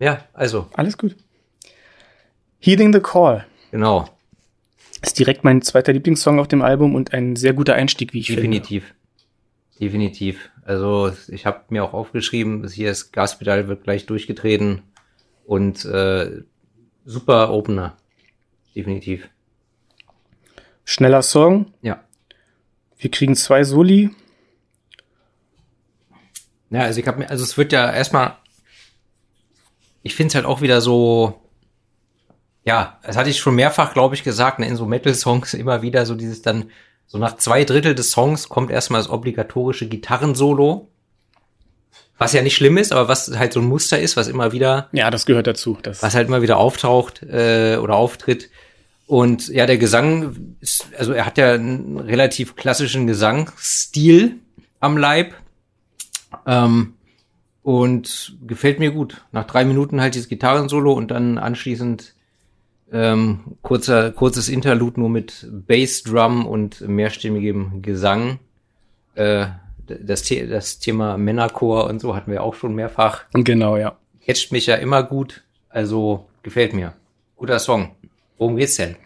[0.00, 1.14] Ja, also, Alles gut.
[2.58, 4.08] Heeding the Call genau,
[5.02, 8.26] ist direkt mein zweiter Lieblingssong auf dem Album und ein sehr guter Einstieg, wie ich
[8.26, 8.94] definitiv.
[9.80, 10.50] Definitiv.
[10.64, 14.82] Also, ich habe mir auch aufgeschrieben, hier das Gaspedal wird gleich durchgetreten
[15.46, 16.42] und äh,
[17.04, 17.96] super Opener.
[18.76, 19.22] Definitiv.
[19.22, 19.34] finde.
[20.84, 21.72] Schneller Song.
[21.82, 22.04] Ja.
[22.98, 24.10] Wir kriegen zwei Soli.
[26.70, 28.36] Ja, also ich habe mir, also es wird ja erstmal,
[30.02, 31.40] ich finde es halt auch wieder so,
[32.64, 36.06] ja, das hatte ich schon mehrfach, glaube ich, gesagt, ne, in so Metal-Songs immer wieder
[36.06, 36.70] so dieses dann,
[37.06, 40.88] so nach zwei Drittel des Songs kommt erstmal das obligatorische Gitarrensolo.
[42.18, 44.88] Was ja nicht schlimm ist, aber was halt so ein Muster ist, was immer wieder
[44.92, 45.78] Ja, das gehört dazu.
[45.82, 48.50] Das was halt immer wieder auftaucht äh, oder auftritt.
[49.06, 54.36] Und ja, der Gesang, ist, also er hat ja einen relativ klassischen Gesangsstil
[54.80, 55.34] am Leib.
[56.46, 56.94] Ähm,
[57.62, 59.22] und gefällt mir gut.
[59.32, 62.14] Nach drei Minuten halt dieses Gitarrensolo und dann anschließend
[62.92, 68.38] ähm, kurzer, kurzes Interlude nur mit Bassdrum und mehrstimmigem Gesang.
[69.14, 69.46] Äh,
[69.86, 73.96] das, The das Thema Männerchor und so hatten wir auch schon mehrfach genau, ja.
[74.24, 75.42] catcht mich ja immer gut.
[75.68, 76.94] Also gefällt mir.
[77.36, 77.92] Guter Song.
[78.38, 78.96] Worum geht's denn?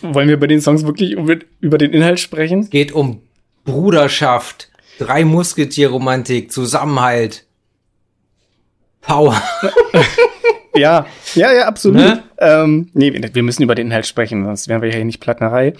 [0.00, 2.68] Wollen wir bei den Songs wirklich über, den Inhalt sprechen?
[2.68, 3.22] Geht um
[3.64, 7.46] Bruderschaft, drei Musketierromantik, Zusammenhalt,
[9.00, 9.40] Power.
[10.74, 12.00] Ja, ja, ja, absolut.
[12.00, 12.22] Ne?
[12.38, 15.74] Ähm, nee, wir müssen über den Inhalt sprechen, sonst wären wir ja hier nicht Plattnerei.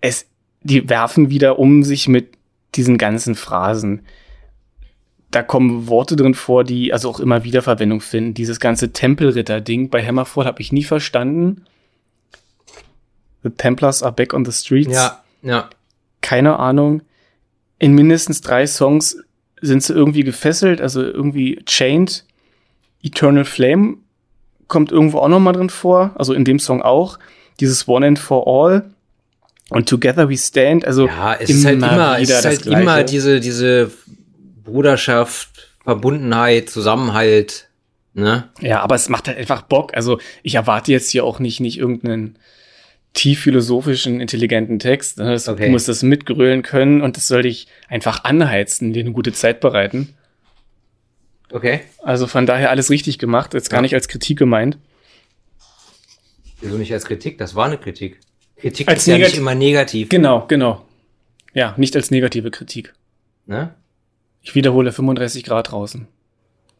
[0.00, 0.26] Es,
[0.62, 2.28] die werfen wieder um sich mit
[2.74, 4.02] diesen ganzen Phrasen.
[5.30, 8.34] Da kommen Worte drin vor, die also auch immer wieder Verwendung finden.
[8.34, 11.64] Dieses ganze Tempelritter-Ding bei Hammerfall habe ich nie verstanden.
[13.42, 14.92] The Templars are back on the streets.
[14.92, 15.68] Ja, ja.
[16.20, 17.02] keine Ahnung.
[17.78, 19.18] In mindestens drei Songs
[19.60, 22.24] sind sie irgendwie gefesselt, also irgendwie chained.
[23.06, 23.96] Eternal Flame
[24.68, 27.18] kommt irgendwo auch noch mal drin vor, also in dem Song auch.
[27.60, 28.84] Dieses One and for All
[29.70, 33.40] und Together We Stand, also Ja, es ist halt immer, es ist halt immer diese,
[33.40, 33.90] diese
[34.64, 35.48] Bruderschaft,
[35.84, 37.68] Verbundenheit, Zusammenhalt,
[38.14, 38.48] ne?
[38.60, 39.94] Ja, aber es macht halt einfach Bock.
[39.94, 42.36] Also ich erwarte jetzt hier auch nicht, nicht irgendeinen
[43.14, 45.18] tief philosophischen, intelligenten Text.
[45.18, 45.30] ne?
[45.32, 45.66] Das, Okay.
[45.66, 49.60] Du musst das mitgrölen können und das soll dich einfach anheizen, dir eine gute Zeit
[49.60, 50.14] bereiten.
[51.52, 51.80] Okay.
[52.02, 53.82] Also von daher alles richtig gemacht, jetzt gar Ja.
[53.82, 54.78] nicht als Kritik gemeint.
[56.60, 57.38] Wieso nicht als Kritik?
[57.38, 58.18] Das war eine Kritik.
[58.56, 60.84] Kritik Als ist ja nicht immer negativ, Genau, genau.
[61.52, 62.94] Ja, nicht als negative Kritik.
[63.46, 63.74] ne?
[64.42, 66.06] Ich wiederhole 35 Grad draußen.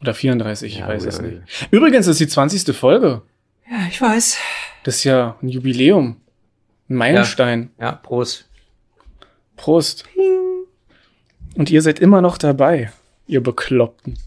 [0.01, 1.41] Oder 34, ich Ja, weiß es nicht.
[1.71, 2.73] Übrigens ist die 20.
[2.77, 3.23] Folge.
[3.71, 4.37] Ja, ich weiß.
[4.85, 6.21] Das ist ja ein Jubiläum.
[6.89, 7.71] Ein Meilenstein.
[7.81, 8.49] Ja, Prost.
[9.57, 10.05] Prost.
[11.57, 12.93] Und ihr seid immer noch dabei,
[13.27, 14.19] ihr Bekloppten.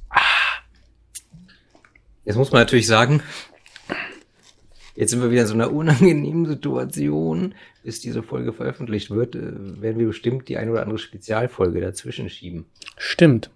[2.30, 3.24] Jetzt muss man natürlich sagen,
[4.96, 7.56] jetzt sind wir wieder in so einer unangenehmen Situation.
[7.84, 9.42] Bis diese Folge veröffentlicht wird, äh,
[9.82, 12.66] werden wir bestimmt die ein oder andere Spezialfolge dazwischen schieben.
[12.98, 13.50] Stimmt.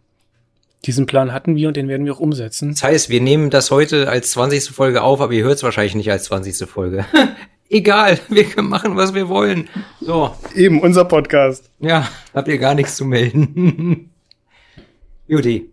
[0.86, 2.72] Diesen Plan hatten wir und den werden wir auch umsetzen.
[2.72, 4.72] Das heißt, wir nehmen das heute als 20.
[4.72, 6.68] Folge auf, aber ihr hört es wahrscheinlich nicht als 20.
[6.68, 7.06] Folge.
[7.70, 9.70] Egal, wir können machen, was wir wollen.
[10.02, 11.70] So, Eben, unser Podcast.
[11.80, 14.10] ja, habt ihr gar nichts zu melden.
[15.28, 15.73] Juti.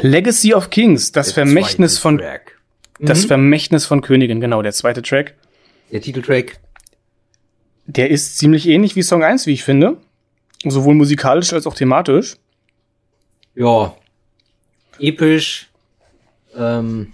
[0.00, 2.58] Legacy of Kings, das der Vermächtnis von, Track.
[2.98, 3.28] das Mhm.
[3.28, 5.34] Vermächtnis von Königen, genau, der zweite Track.
[5.92, 6.58] Der Titeltrack.
[7.86, 9.98] Der ist ziemlich ähnlich wie Song 1, wie ich finde.
[10.64, 12.36] Sowohl musikalisch als auch thematisch.
[13.54, 13.94] Ja,
[14.98, 15.70] episch.
[16.56, 17.12] Ähm,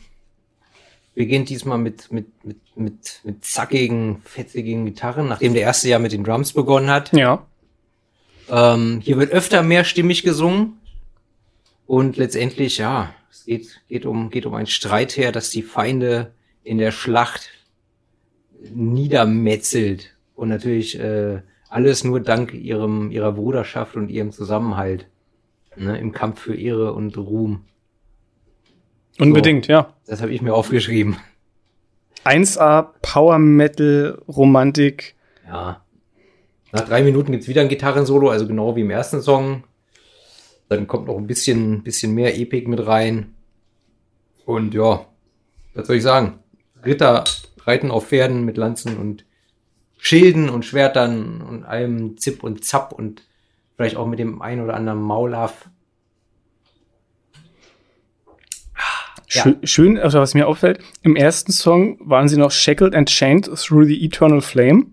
[1.15, 6.13] beginnt diesmal mit, mit, mit, mit, mit zackigen, fetzigen Gitarren, nachdem der erste Jahr mit
[6.13, 7.13] den Drums begonnen hat.
[7.13, 7.45] Ja.
[8.49, 10.80] Ähm, hier wird öfter mehrstimmig gesungen.
[11.91, 16.79] Und letztendlich, ja, es geht, geht um, geht um ein Streitherr, das die Feinde in
[16.79, 17.51] der Schlacht
[18.73, 20.17] niedermetzelt.
[20.37, 25.09] Und natürlich, äh, alles nur dank ihrem, ihrer Bruderschaft und ihrem Zusammenhalt.
[25.75, 27.65] Ne, Im Kampf für Ehre und Ruhm.
[29.19, 29.93] Unbedingt, ja.
[30.07, 31.17] Das habe ich mir aufgeschrieben.
[32.25, 35.17] 1A Power Metal Romantik.
[35.45, 35.85] Ja.
[36.71, 39.65] Nach drei Minuten gibt's wieder ein Gitarrensolo, also genau wie im ersten Song.
[40.71, 43.35] Dann kommt noch ein bisschen, bisschen mehr Epik mit rein.
[44.47, 45.05] Und ja,
[45.75, 46.39] was soll ich sagen?
[46.85, 47.25] Ritter
[47.65, 49.25] reiten auf Pferden mit Lanzen und
[49.99, 53.27] Schilden und Schwertern und allem Zip und Zap und
[53.75, 55.69] vielleicht auch mit dem ein oder anderen Maulaf.
[59.29, 59.43] Ja.
[59.43, 63.47] Schön, schön, also was mir auffällt, im ersten Song waren sie noch shackled and chained
[63.47, 64.87] through the eternal flame.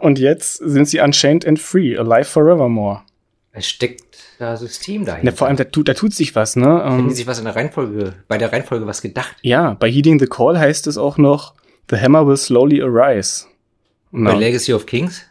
[0.00, 3.02] Und jetzt sind sie unchained and free, alive forevermore.
[3.52, 5.32] Es steckt da System dahinter.
[5.32, 6.82] Ne, vor allem, da tut, da tut sich was, ne?
[6.86, 9.36] Ähm, sich was in der Reihenfolge, bei der Reihenfolge was gedacht?
[9.42, 11.54] ja, bei Heeding the Call heißt es auch noch,
[11.90, 13.46] The hammer will slowly arise.
[14.12, 15.22] Bei Na, Legacy of Kings?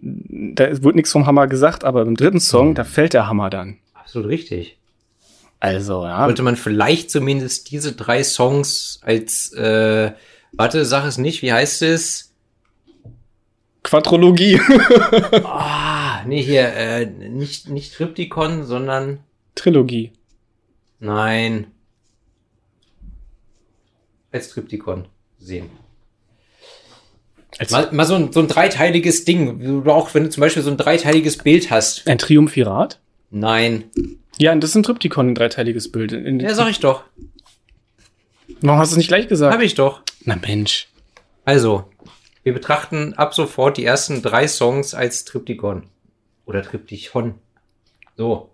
[0.00, 3.78] da wird nichts vom Hammer gesagt, aber im dritten Song, da fällt der Hammer dann.
[3.94, 4.78] Absolut richtig.
[5.60, 6.24] Also, ja.
[6.24, 10.12] Sollte man vielleicht zumindest diese drei Songs als, äh,
[10.52, 12.31] warte, sag es nicht, wie heißt es?
[13.82, 14.60] Quadrologie.
[15.44, 19.20] Ah, nee, hier, äh, nicht, nicht Triptychon, sondern,
[19.56, 20.12] Trilogie.
[21.00, 21.66] nein,
[24.30, 25.06] als Triptychon
[25.38, 25.68] sehen.
[27.70, 30.76] Mal, mal so, ein, so ein dreiteiliges Ding, auch, wenn du zum Beispiel so ein
[30.76, 32.06] dreiteiliges Bild hast.
[32.08, 32.98] ein Triumphirat?
[33.30, 33.84] Nein.
[34.38, 36.12] Ja, das ist ein Triptychon, ein dreiteiliges Bild.
[36.12, 37.04] In, Ja, sag ich doch.
[38.60, 39.54] Warum hast du es nicht gleich gesagt?
[39.54, 40.02] Hab ich doch.
[40.24, 40.88] Na Mensch.
[41.44, 41.84] Also,
[42.42, 45.88] wir betrachten ab sofort die ersten drei Songs als Triptychon.
[46.44, 47.34] Oder Triptychon.
[48.16, 48.50] So,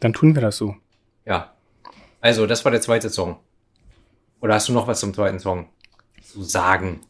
[0.00, 0.74] Dann tun wir das so.
[1.24, 1.52] ja.
[2.20, 3.38] Also, das war der zweite Song.
[4.40, 5.68] Oder hast du noch was zum zweiten Song
[6.20, 7.02] zu sagen?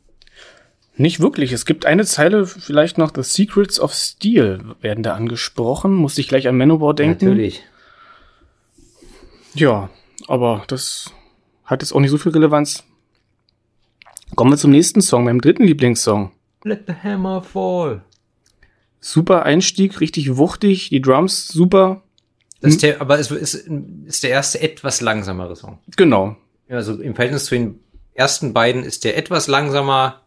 [0.96, 1.53] Nicht wirklich.
[1.53, 5.94] Es gibt eine Zeile, vielleicht noch The Secrets of Steel werden da angesprochen.
[5.94, 7.24] Musste ich gleich an Manowar denken.
[7.24, 7.62] Natürlich.
[9.55, 9.88] Ja,
[10.27, 11.11] aber das
[11.64, 12.85] hat jetzt auch nicht so viel Relevanz.
[14.34, 16.32] Kommen wir zum nächsten Song, meinem dritten Lieblingssong.
[16.64, 18.02] Let the hammer fall.
[19.00, 22.02] Super Einstieg, richtig wuchtig, die Drums super.
[22.60, 25.78] Das ist der, aber es ist, ist der erste etwas langsamere Song.
[25.96, 26.36] Genau.
[26.68, 27.78] Ja, Also im Verhältnis zu den
[28.14, 30.22] ersten beiden ist der etwas langsamer,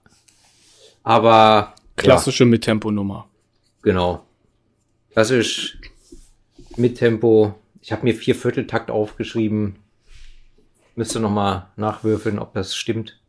[1.03, 3.27] aber Klassische Mittempo-Nummer.
[3.83, 4.25] Genau.
[5.11, 5.77] Klassisch
[6.77, 7.55] mit Tempo.
[7.81, 9.75] Ich habe mir vier Vierteltakt aufgeschrieben.
[10.95, 13.19] Müsste noch mal nachwürfeln, ob das stimmt.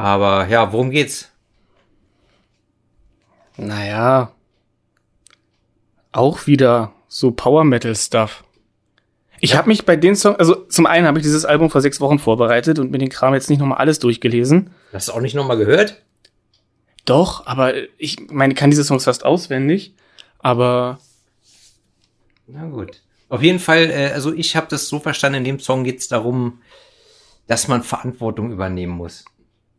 [0.00, 1.28] Aber ja, worum geht's?
[3.58, 4.32] Naja.
[6.10, 8.42] Auch wieder so Power Metal Stuff.
[9.40, 9.58] Ich Ja.
[9.58, 12.18] habe mich bei den Songs, also zum einen habe ich dieses Album vor sechs Wochen
[12.18, 14.70] vorbereitet und mir den Kram jetzt nicht nochmal alles durchgelesen.
[14.90, 16.00] Hast du auch nicht noch mal gehört?
[17.04, 19.94] Doch, aber ich meine, ich kann diese Songs fast auswendig.
[20.38, 20.98] Aber
[22.46, 23.02] Na gut.
[23.28, 26.62] Auf jeden Fall, äh, also ich habe das so verstanden, in dem Song geht's darum,
[27.46, 29.26] dass man Verantwortung übernehmen muss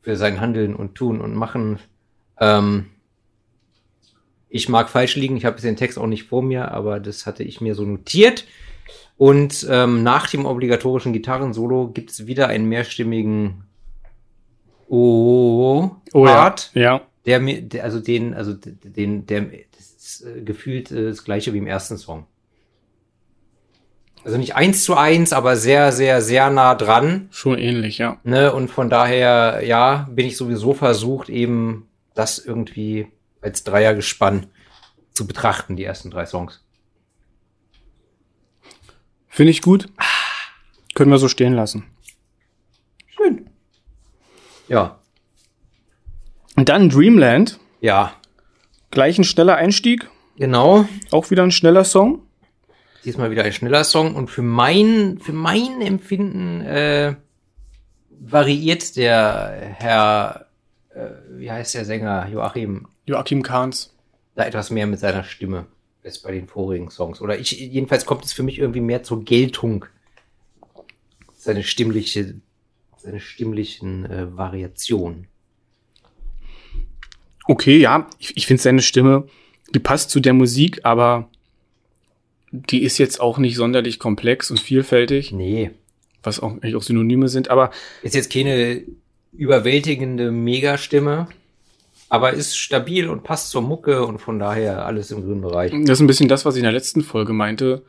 [0.02, 1.80] für sein Handeln und Tun und Machen.
[2.40, 2.88] Ähm,
[4.50, 7.44] ich mag falsch liegen, ich habe den Text auch nicht vor mir, aber das hatte
[7.44, 8.46] ich mir so notiert.
[9.18, 13.64] Und ähm, nach dem obligatorischen Gitarrensolo gibt's wieder einen mehrstimmigen
[14.94, 16.82] Oh, oh Part, ja.
[16.82, 17.02] Ja.
[17.26, 19.44] der mir, also den, also den, der,
[19.78, 22.26] das ist äh, gefühlt äh, das gleiche wie im ersten Song.
[24.24, 27.28] Also nicht eins zu eins, aber sehr, sehr, sehr nah dran.
[27.32, 28.20] Schon ähnlich, ja.
[28.24, 28.54] Ne?
[28.54, 33.08] Und von daher, ja, bin ich sowieso versucht, eben das irgendwie
[33.42, 34.48] als Dreiergespann
[35.14, 36.64] zu betrachten, die ersten drei Songs.
[39.28, 39.88] Finde ich gut.
[40.94, 41.86] Können wir so stehen lassen.
[43.08, 43.50] Schön.
[44.68, 45.00] Ja.
[46.56, 47.60] Und dann Dreamland.
[47.80, 48.14] Ja,
[48.92, 50.10] Gleich ein schneller Einstieg.
[50.36, 50.86] genau.
[51.12, 52.28] Auch wieder ein schneller Song.
[53.04, 57.16] Diesmal wieder ein schneller Song und für mein, für mein Empfinden äh,
[58.10, 60.48] variiert der Herr,
[60.94, 63.96] äh, wie heißt der Sänger, Joachim, Joachim Kahns.
[64.36, 65.66] da etwas mehr mit seiner Stimme
[66.04, 67.22] als bei den vorigen Songs.
[67.22, 69.86] Oder ich, jedenfalls kommt es für mich irgendwie mehr zur Geltung.
[71.34, 72.36] Seine stimmliche,
[72.98, 75.28] seine stimmlichen äh, Variationen.
[77.48, 79.28] Okay, ja, ich, ich finde seine Stimme,
[79.74, 81.31] die passt zu der Musik, aber
[82.52, 85.72] die ist jetzt auch nicht sonderlich komplex und vielfältig, Nee.
[86.24, 87.72] was auch, eigentlich auch Synonyme sind, aber
[88.04, 88.84] Ist jetzt keine
[89.34, 91.28] überwältigende Megastimme,
[92.10, 95.72] aber ist stabil und passt zur Mucke und von daher alles im grünen Bereich.
[95.72, 97.84] das ist ein bisschen das, was ich in der letzten Folge meinte,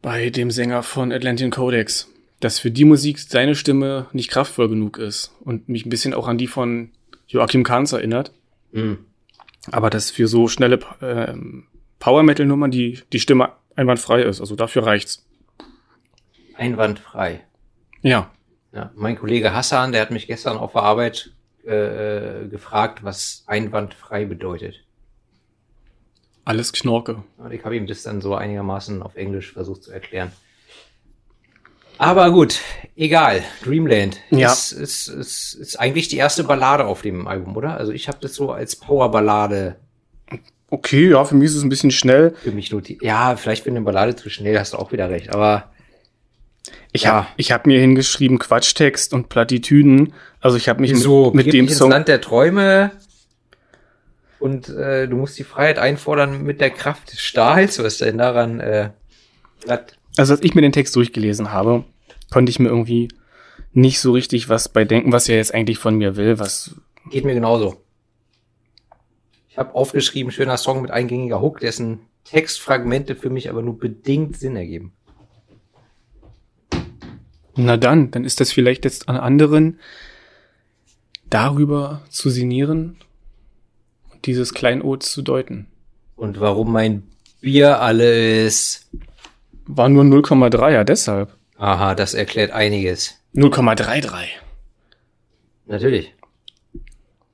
[0.00, 2.08] bei dem Sänger von Atlantean Codex,
[2.40, 6.26] dass für die Musik seine Stimme nicht kraftvoll genug ist und mich ein bisschen auch
[6.26, 6.90] an die von
[7.28, 8.32] Joachim Kahns erinnert,
[8.72, 8.98] Mhm.
[9.70, 11.64] aber dass für so schnelle ähm,
[12.02, 15.24] Power-Metal-Nummern die, die Stimme einwandfrei ist, also dafür reicht's.
[16.56, 17.44] Einwandfrei.
[18.02, 18.28] Ja,
[18.72, 21.30] Ja, mein Kollege Hassan, der hat mich gestern auf der Arbeit
[21.64, 24.82] äh, gefragt, was einwandfrei bedeutet.
[26.44, 27.22] Alles Knorke.
[27.38, 30.32] Und ich habe ihm das dann so einigermaßen auf Englisch versucht zu erklären.
[31.98, 32.58] Aber gut,
[32.96, 33.44] egal.
[33.62, 34.50] Dreamland Ja.
[34.50, 37.76] ist, ist, ist, ist eigentlich die erste Ballade auf dem Album, oder?
[37.76, 39.76] Also ich habe das so als Powerballade
[40.72, 42.34] Okay, ja, für mich ist es ein bisschen schnell.
[42.42, 43.02] für mich notiert.
[43.02, 45.28] Ja, vielleicht bin eine Ballade zu schnell, hast du auch wieder recht.
[45.34, 45.70] Aber
[46.92, 47.12] Ich Ja.
[47.12, 50.14] habe ich hab mir hingeschrieben Quatschtext und Plattitüden.
[50.40, 51.90] Also ich habe mich so mit, mit dem Song.
[51.90, 52.90] Land der Träume
[54.38, 57.82] und äh, du musst die Freiheit einfordern mit der Kraft des Stahls.
[57.82, 58.60] Was denn daran?
[58.60, 58.90] Äh?
[60.16, 61.84] Also als ich mir den Text durchgelesen habe,
[62.30, 63.08] konnte ich mir irgendwie
[63.72, 66.38] nicht so richtig was bei denken, was er jetzt eigentlich von mir will.
[66.38, 66.74] Was
[67.10, 67.81] Geht mir genauso.
[69.52, 74.38] Ich habe aufgeschrieben, schöner Song mit eingängiger Hook, dessen Textfragmente für mich aber nur bedingt
[74.38, 74.92] Sinn ergeben.
[77.54, 79.78] Na dann, dann ist das vielleicht jetzt an anderen,
[81.28, 82.96] darüber zu sinnieren
[84.10, 85.66] und dieses Kleinod zu deuten.
[86.16, 87.02] Und warum mein
[87.42, 88.88] Bier alles.
[89.66, 91.36] War nur 0,3, ja, deshalb.
[91.58, 93.20] Aha, das erklärt einiges.
[93.34, 94.28] 0,33.
[95.66, 96.14] Natürlich.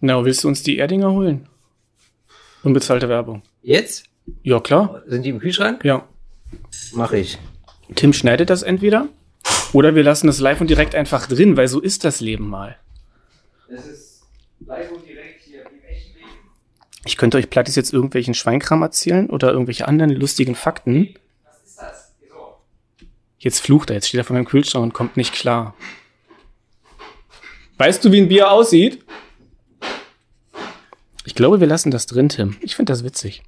[0.01, 1.49] Na, willst du uns die Erdinger holen?
[2.63, 3.43] Unbezahlte Werbung.
[3.63, 4.07] Jetzt?
[4.43, 5.03] Ja, klar.
[5.07, 5.85] Sind die im Kühlschrank?
[5.85, 6.07] Ja.
[6.93, 7.39] Mach ich.
[7.95, 9.09] Tim schneidet das entweder
[9.73, 12.77] oder wir lassen es live und direkt einfach drin, weil so ist das Leben mal.
[13.69, 14.23] Das ist
[14.61, 16.31] live und direkt hier im echten Leben.
[17.05, 21.15] Ich könnte euch Plattis jetzt irgendwelchen Schweinkram erzählen oder irgendwelche anderen lustigen Fakten.
[21.45, 22.15] Was ist das?
[22.29, 22.57] So.
[23.39, 25.75] Jetzt flucht er, jetzt steht er vor meinem Kühlschrank und kommt nicht klar.
[27.79, 29.05] Weißt du, wie ein Bier aussieht?
[31.29, 32.57] Ich glaube, wir lassen das drin, Tim.
[32.63, 33.43] Ich finde das witzig.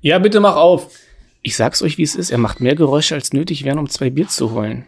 [0.00, 0.92] Ja, bitte mach auf.
[1.42, 2.32] Ich sag's euch, wie es ist.
[2.32, 4.84] Er macht mehr Geräusche, als nötig wären, um zwei Bier zu holen.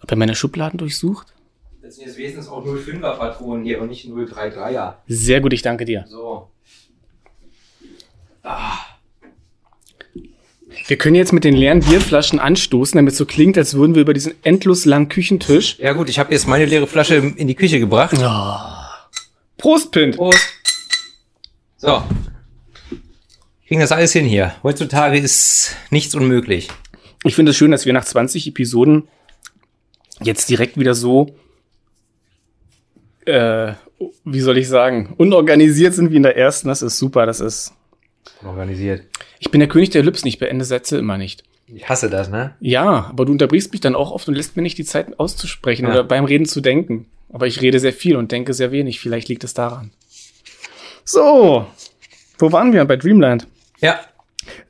[0.00, 1.34] Ob er meine Schubladen durchsucht?
[1.82, 4.94] Das sind jetzt wenigstens auch 05er Patronen hier und nicht 033er.
[5.08, 6.04] Sehr gut, ich danke dir.
[6.06, 6.50] So.
[10.86, 14.02] Wir können jetzt mit den leeren Bierflaschen anstoßen, damit es so klingt, als würden wir
[14.02, 15.78] über diesen endlos langen Küchentisch.
[15.78, 18.16] Ja gut, ich habe jetzt meine leere Flasche in die Küche gebracht.
[19.58, 20.16] Prost, Pint!
[20.16, 20.40] Prost.
[21.76, 22.02] So.
[23.66, 24.54] Kriegen das alles hin hier.
[24.62, 26.68] Heutzutage ist nichts unmöglich.
[27.24, 29.08] Ich finde es schön, dass wir nach 20 Episoden
[30.20, 31.36] jetzt direkt wieder so,
[33.24, 33.74] äh,
[34.24, 36.68] wie soll ich sagen, unorganisiert sind wie in der ersten.
[36.68, 37.72] Das ist super, das ist.
[38.44, 39.04] Organisiert.
[39.44, 41.42] Ich bin der König der Lips, ich beende Sätze immer nicht.
[41.66, 42.54] Ich hasse das, ne?
[42.60, 45.86] Ja, aber du unterbrichst mich dann auch oft und lässt mir nicht die Zeit auszusprechen
[45.86, 45.90] Ja.
[45.90, 47.06] oder beim Reden zu denken.
[47.32, 49.00] Aber ich rede sehr viel und denke sehr wenig.
[49.00, 49.90] Vielleicht liegt es daran.
[51.04, 51.66] So,
[52.38, 52.84] wo waren wir?
[52.84, 53.48] Bei Dreamland.
[53.80, 53.98] Ja.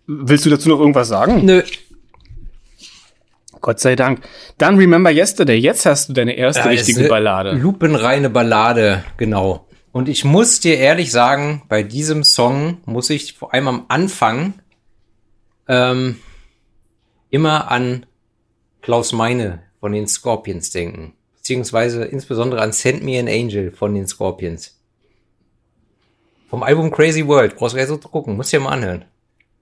[0.07, 1.45] Willst du dazu noch irgendwas sagen?
[1.45, 1.63] Nö.
[3.61, 4.23] Gott sei Dank.
[4.57, 5.59] Dann Remember Yesterday.
[5.59, 7.53] Jetzt hast du deine erste Ja, richtige Ballade.
[7.53, 9.67] Lupenreine Ballade, genau.
[9.93, 14.55] Und ich muss dir ehrlich sagen, bei diesem Song muss ich vor allem am Anfang
[15.69, 16.17] ähm,
[17.31, 18.07] immer an
[18.83, 21.15] Klaus Meine von den Scorpions denken.
[21.37, 24.79] Beziehungsweise insbesondere an Send Me an Angel von den Scorpions.
[26.49, 27.57] Vom Album Crazy World.
[27.57, 28.37] Brauchst du gleich so gucken.
[28.37, 29.07] Musst dir mal anhören.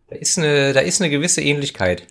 [0.09, 2.07] Da ist eine, da ist eine gewisse Ähnlichkeit.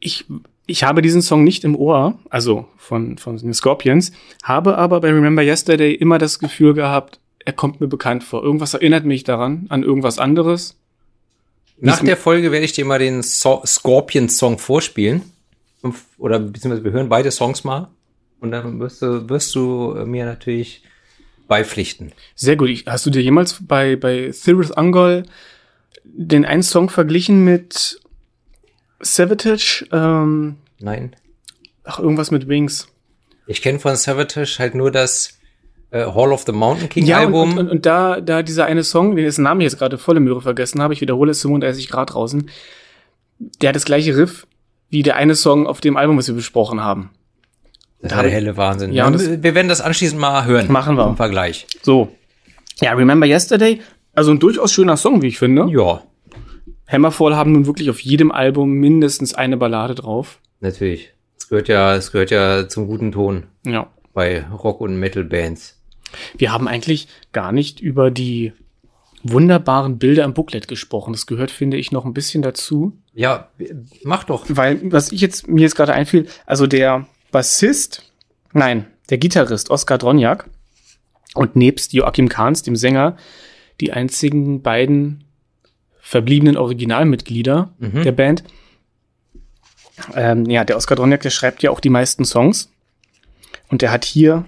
[0.00, 0.26] Ich,
[0.66, 4.12] ich habe diesen Song nicht im Ohr, also von, von den Scorpions,
[4.42, 8.42] habe aber bei Remember Yesterday immer das Gefühl gehabt, er kommt mir bekannt vor.
[8.42, 10.76] Irgendwas erinnert mich daran, an irgendwas anderes.
[11.80, 15.22] Nach der Folge werde ich dir mal den so Scorpions-Song vorspielen.
[16.18, 17.88] Oder beziehungsweise wir hören beide Songs mal.
[18.40, 20.82] Und dann wirst du, wirst du äh, mir natürlich
[21.46, 22.12] beipflichten.
[22.34, 22.68] Sehr gut.
[22.68, 25.24] Ich, hast du dir jemals bei, bei Thirith Angol
[26.04, 28.00] den einen Song verglichen mit
[29.00, 29.86] Savatage?
[29.92, 31.16] Ähm, Nein.
[31.84, 32.88] ach, irgendwas mit Wings.
[33.46, 35.37] Ich kenne von Savatage halt nur das
[35.90, 37.52] äh, Hall of the Mountain King Ja, und, Album.
[37.52, 40.20] und, und, und da, da dieser eine Song, den dessen Namen ich jetzt gerade volle
[40.20, 42.50] Möhre vergessen habe, ich wiederhole es 35 Grad draußen,
[43.62, 44.46] der hat das gleiche Riff
[44.90, 47.10] wie der eine Song auf dem Album, was wir besprochen haben.
[48.00, 48.92] das da ist der helle Wahnsinn.
[48.92, 50.70] Ja, das- wir werden das anschließend mal hören.
[50.72, 51.06] Machen wir.
[51.06, 51.66] Im Vergleich.
[51.82, 52.08] So.
[52.80, 53.80] Ja, Remember Yesterday,
[54.14, 55.66] also ein durchaus schöner Song, wie ich finde.
[55.70, 56.02] Ja,
[56.90, 60.38] Hammerfall haben nun wirklich auf jedem Album mindestens eine Ballade drauf.
[60.60, 61.12] natürlich.
[61.36, 63.86] Es gehört ja, es gehört ja zum guten Ton Ja.
[64.14, 65.77] bei Rock- und Metal-Bands.
[66.36, 68.52] Wir haben eigentlich gar nicht über die
[69.22, 71.12] wunderbaren Bilder im Booklet gesprochen.
[71.12, 72.96] Das gehört, finde ich, noch ein bisschen dazu.
[73.14, 73.48] Ja,
[74.04, 74.46] mach doch.
[74.48, 78.12] Weil, was ich jetzt, mir jetzt gerade einfiel, also der Bassist,
[78.52, 80.48] nein, der Gitarrist Oskar Dronjak
[81.34, 83.16] und nebst Joachim Kahns, dem Sänger,
[83.80, 85.24] die einzigen beiden
[86.00, 88.02] verbliebenen Originalmitglieder Mhm.
[88.02, 88.44] der Band.
[90.14, 92.70] Ähm, ja, der Oskar Dronjak, der schreibt ja auch die meisten Songs.
[93.68, 94.44] Und der hat hier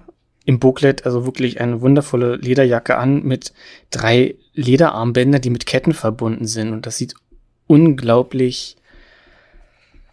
[0.51, 3.53] im Booklet also wirklich eine wundervolle Lederjacke an mit
[3.91, 6.73] drei Lederarmbändern, die mit Ketten verbunden sind.
[6.73, 7.15] Und das sieht
[7.69, 8.77] unglaublich,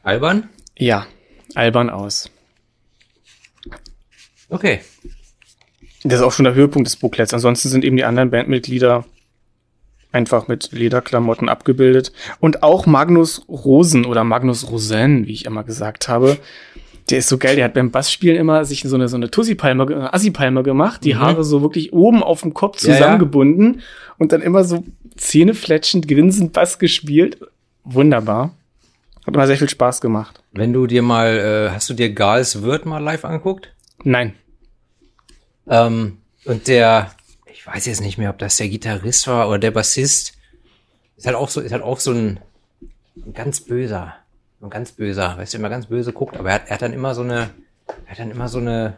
[0.03, 0.47] Albern?
[0.77, 1.07] ja,
[1.55, 2.29] albern aus.
[4.49, 4.81] Okay.
[6.03, 7.33] Das ist auch schon der Höhepunkt des Booklets.
[7.33, 9.05] Ansonsten sind eben die anderen Bandmitglieder
[10.11, 12.13] einfach mit Lederklamotten abgebildet.
[12.39, 16.37] Und auch Magnus Rosen oder Magnus Rosen, wie ich immer gesagt habe.
[17.09, 19.83] Der ist so geil, der hat beim Bassspielen immer sich so eine, so eine Tussi-Palme,
[19.93, 21.19] äh, Assi-Palme gemacht, die Mhm.
[21.19, 22.95] Haare so wirklich oben auf dem Kopf Ja, ja.
[22.97, 23.81] zusammengebunden
[24.17, 24.83] und dann immer so
[25.15, 27.39] zähnefletschend, grinsend Bass gespielt.
[27.83, 28.53] Wunderbar.
[29.25, 30.41] Hat immer sehr viel Spaß gemacht.
[30.51, 33.73] Wenn du dir mal, äh, hast du dir Gals Wirt mal live angeguckt?
[34.03, 34.33] Nein.
[35.67, 37.11] Ähm, und der,
[37.51, 40.33] ich weiß jetzt nicht mehr, ob das der Gitarrist war oder der Bassist,
[41.17, 42.39] ist halt auch so, ist halt auch so ein,
[43.25, 44.13] ein ganz böser,
[44.61, 46.93] ein ganz böser, weißt du, immer ganz böse guckt, aber er hat, er hat dann
[46.93, 47.49] immer so eine,
[48.05, 48.97] er hat dann immer so eine,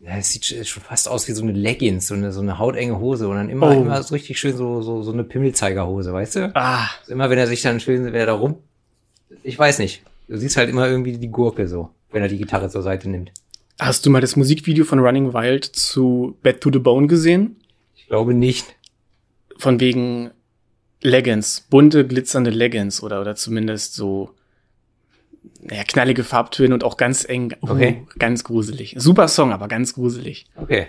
[0.00, 2.58] ja, es sieht sch- schon fast aus wie so eine Leggings, so eine, so eine
[2.58, 3.80] hautenge Hose und dann immer, Oh.
[3.82, 6.50] immer so richtig schön so, so, so eine Pimmelzeigerhose, weißt du?
[6.56, 8.56] Ah, Also Immer wenn er sich dann schön, wenn er da rum,
[9.42, 12.68] ich weiß nicht, du siehst halt immer irgendwie die Gurke so, wenn er die Gitarre
[12.68, 13.32] zur Seite nimmt.
[13.78, 17.56] hast du mal das Musikvideo von Running Wild zu Bad to the Bone gesehen?
[17.94, 18.74] Ich glaube nicht.
[19.58, 20.30] von wegen
[21.02, 24.30] Leggings, bunte, glitzernde Leggings oder, oder zumindest so
[25.62, 28.06] naja, knallige Farbtöne und auch ganz eng, uh, Okay.
[28.18, 28.94] ganz gruselig.
[28.98, 30.46] Super Song, aber ganz gruselig.
[30.56, 30.86] Okay.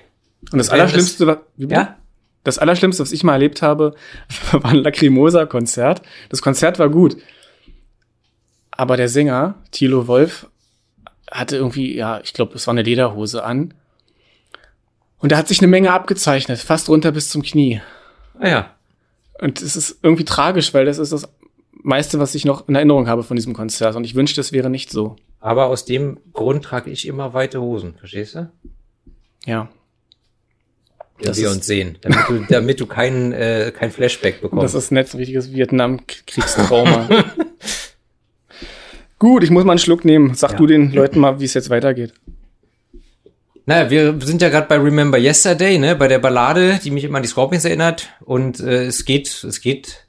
[0.52, 1.68] Und das Allerschlimmste, wa- wie?
[1.68, 1.98] Ja?
[2.44, 3.94] das Allerschlimmste, was ich mal erlebt habe,
[4.52, 6.02] war ein Lacrimosa-Konzert.
[6.30, 7.18] Das Konzert war gut.
[8.72, 10.48] Aber der Sänger, Thilo Wolf,
[11.32, 13.74] hatte irgendwie, ja, ich glaube, es war eine Lederhose an.
[15.20, 17.82] Und da hat sich eine Menge abgezeichnet, fast runter bis zum Knie.
[18.40, 18.76] Ah ja.
[19.42, 21.28] Und es ist irgendwie tragisch, weil das ist das
[21.88, 23.96] meiste, was ich noch in Erinnerung habe von diesem Konzert.
[23.96, 25.16] Und ich wünschte, es wäre nicht so.
[25.40, 28.52] Aber aus dem Grund trage ich immer weite Hosen, verstehst du?
[29.46, 29.70] Ja.
[31.18, 31.98] Wenn Das wir uns sehen.
[32.02, 34.64] Damit du, damit du keinen äh, kein Flashback bekommst.
[34.76, 37.10] Das ist so ein richtiges Vietnam-Kriegstrauma.
[39.20, 40.36] Gut, ich muss mal einen Schluck nehmen.
[40.36, 40.58] Sag Ja.
[40.58, 42.14] du den Leuten mal, wie es jetzt weitergeht.
[43.66, 45.96] naja, wir sind ja gerade bei Remember Yesterday, ne?
[45.96, 48.10] Bei der Ballade, die mich immer an die Scorpions erinnert.
[48.22, 50.07] Und äh, es geht, es geht,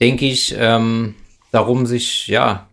[0.00, 1.14] denke ich, ähm,
[1.50, 2.68] darum, sich, ja,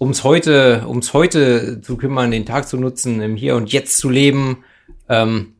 [0.00, 4.08] ums heute, ums heute zu kümmern, den Tag zu nutzen, im Hier und Jetzt zu
[4.08, 4.64] leben.
[5.08, 5.54] Ähm,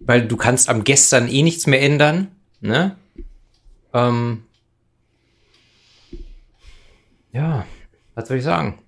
[0.00, 2.28] weil du kannst am Gestern eh nichts mehr ändern,
[2.60, 2.96] ne?
[3.92, 4.44] Ähm,
[7.32, 7.66] ja,
[8.14, 8.78] was soll ich sagen?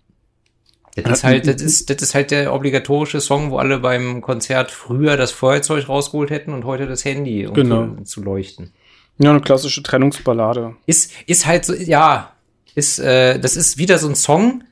[0.97, 4.71] Das ist halt, das ist, das ist halt der obligatorische Song, wo alle beim Konzert
[4.71, 7.87] früher das Feuerzeug rausgeholt hätten und heute das Handy, um Genau.
[7.97, 8.73] zu, zu leuchten.
[9.23, 10.77] Ja, eine klassische Trennungsballade.
[10.87, 12.33] Ist, ist halt so, ja,
[12.75, 14.65] ist, äh, das ist wieder so ein Song.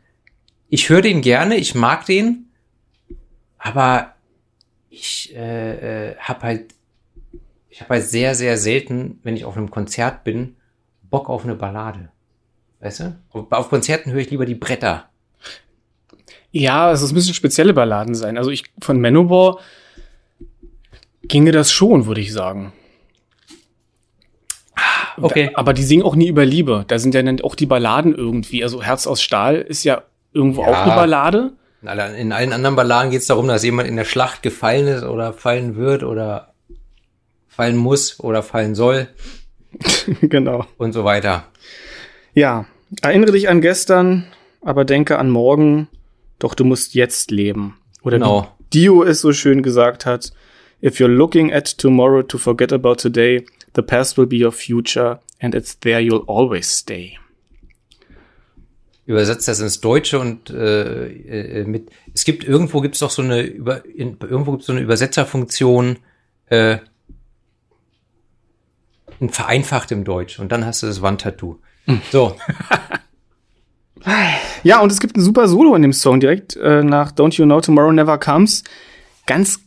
[0.71, 2.47] Ich höre den gerne, ich mag den,
[3.59, 4.15] aber
[4.89, 6.75] ich äh, äh, habe halt,
[7.69, 10.57] ich habe halt sehr, sehr selten, wenn ich auf einem Konzert bin,
[11.11, 12.09] Bock auf eine Ballade.
[12.81, 13.19] Weißt du?
[13.31, 15.11] Auf, auf Konzerten höre ich lieber die Bretter.
[16.53, 18.39] Ja, es müssen spezielle Balladen sein.
[18.39, 19.59] Also ich von Manowar
[21.23, 22.73] ginge das schon, würde ich sagen.
[25.25, 25.51] Okay.
[25.55, 26.85] Aber die singen auch nie über Liebe.
[26.89, 28.63] Da sind ja dann auch die Balladen irgendwie.
[28.63, 30.03] Also Herz aus Stahl ist ja
[30.33, 30.69] irgendwo Ja.
[30.69, 31.53] auch eine Ballade.
[32.19, 35.33] In allen anderen Balladen geht es darum, dass jemand in der Schlacht gefallen ist oder
[35.33, 36.53] fallen wird oder
[37.47, 39.09] fallen muss oder fallen soll
[40.23, 40.65] genau.
[40.77, 41.45] und so weiter.
[42.35, 42.67] Ja,
[43.03, 44.27] erinnere dich an gestern,
[44.61, 45.89] aber denke an morgen,
[46.39, 47.77] doch du musst jetzt leben.
[48.03, 48.49] Oder Genau.
[48.59, 50.33] wie Dio es so schön gesagt hat,
[50.83, 53.45] if you're looking at tomorrow to forget about today,
[53.79, 57.19] the past will be your future and it's there you'll always stay.
[59.07, 61.91] Übersetzt das ins Deutsche und äh, äh, mit.
[62.13, 65.99] Es gibt irgendwo gibt's doch so eine über in, irgendwo gibt's so eine Übersetzerfunktion
[66.47, 66.79] äh,
[69.21, 71.59] in vereinfacht im Deutsch und dann hast du das Wandtattoo.
[72.13, 72.37] So,
[74.63, 77.45] Ja, und es gibt ein super Solo in dem Song, direkt äh, nach Don't You
[77.45, 78.65] Know Tomorrow Never Comes.
[79.27, 79.61] Ganz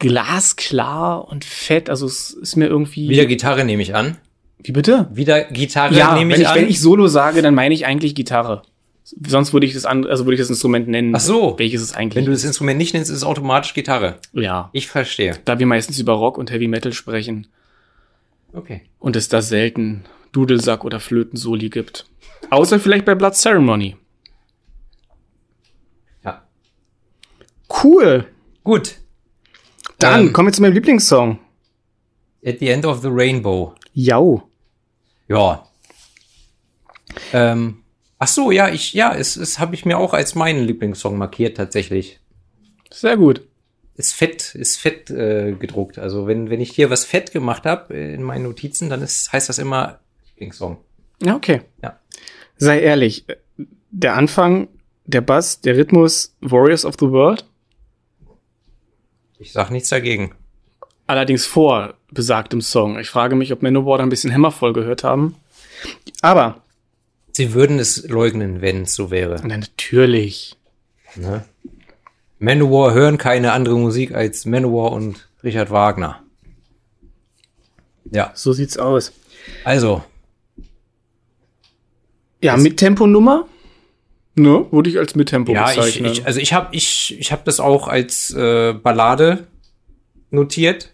[0.00, 1.88] glasklar und fett.
[1.88, 3.08] Also es ist mir irgendwie.
[3.08, 4.16] wieder Gitarre nehme ich an.
[4.62, 5.08] Wie bitte?
[5.12, 6.56] Wieder Gitarre Ja, nehme wenn ich ich, an.
[6.56, 8.62] wenn ich Solo sage, dann meine ich eigentlich Gitarre.
[9.04, 11.14] Sonst würde ich das an, also würde ich das Instrument nennen.
[11.16, 11.58] Ach so.
[11.58, 14.18] Welches es eigentlich wenn du das Instrument nicht nennst, ist es automatisch Gitarre.
[14.32, 14.70] Ja.
[14.72, 15.38] Ich verstehe.
[15.44, 17.46] Da wir meistens über Rock und Heavy Metal sprechen
[18.52, 18.82] Okay.
[18.98, 22.06] und es da selten Dudelsack oder Flötensoli gibt.
[22.50, 23.96] Außer vielleicht bei Blood Ceremony.
[26.24, 26.42] Ja.
[27.82, 28.26] Cool.
[28.62, 28.96] Gut.
[30.00, 30.32] Dann Ähm.
[30.32, 31.38] kommen wir zu meinem Lieblingssong.
[32.44, 33.74] At the End of the Rainbow.
[33.92, 34.42] Jau.
[35.28, 35.66] Ja.
[37.32, 37.82] Ähm,
[38.18, 41.56] ach so, ja, ich, ja, es, es habe ich mir auch als meinen Lieblingssong markiert
[41.56, 42.20] tatsächlich.
[42.92, 43.46] Sehr gut.
[43.96, 45.98] ist fett, ist fett äh, gedruckt.
[45.98, 49.48] Also wenn, wenn ich hier was fett gemacht habe in meinen Notizen, dann ist, heißt
[49.48, 50.78] das immer Lieblingssong.
[51.22, 51.60] Ja, okay.
[51.82, 51.98] Ja.
[52.56, 53.26] Sei ehrlich,
[53.90, 54.68] der Anfang,
[55.04, 57.44] der Bass, der Rhythmus, Warriors of the World,
[59.40, 60.34] Ich sag nichts dagegen.
[61.06, 62.98] allerdings vor besagtem Song.
[62.98, 65.34] Ich frage mich, ob Manowar da ein bisschen Hammervoll gehört haben.
[66.22, 66.62] Aber,
[67.32, 69.40] Sie würden es leugnen, wenn es so wäre.
[69.44, 70.56] na, natürlich.
[71.16, 71.44] Ne?
[72.38, 76.22] Manowar hören keine andere Musik als Manowar und Richard Wagner.
[78.12, 79.12] Ja, So sieht's aus.
[79.64, 80.02] also,
[82.42, 83.46] Ja, mit Temponummer,
[84.34, 86.12] ne, würde ich als Mittempo ja, ich, bezeichnen.
[86.12, 89.46] ich, also ich habe ich, ich hab das auch als äh, Ballade
[90.30, 90.92] notiert.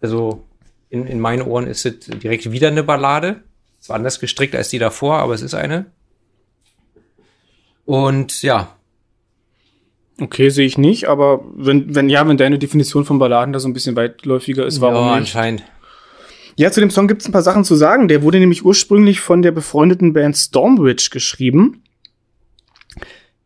[0.00, 0.44] Also
[0.90, 3.42] in, in meinen Ohren ist es direkt wieder eine Ballade.
[3.80, 5.86] Ist anders gestrickt als die davor, aber es ist eine.
[7.84, 8.76] Und ja,
[10.20, 13.68] okay, sehe ich nicht, aber wenn, wenn, ja, wenn deine Definition von Balladen da so
[13.68, 15.34] ein bisschen weitläufiger ist, warum ja, nicht?
[15.34, 15.64] anscheinend.
[16.56, 18.08] Ja, zu dem Song gibt's ein paar Sachen zu sagen.
[18.08, 21.82] Der wurde nämlich ursprünglich von der befreundeten Band Stormwitch geschrieben.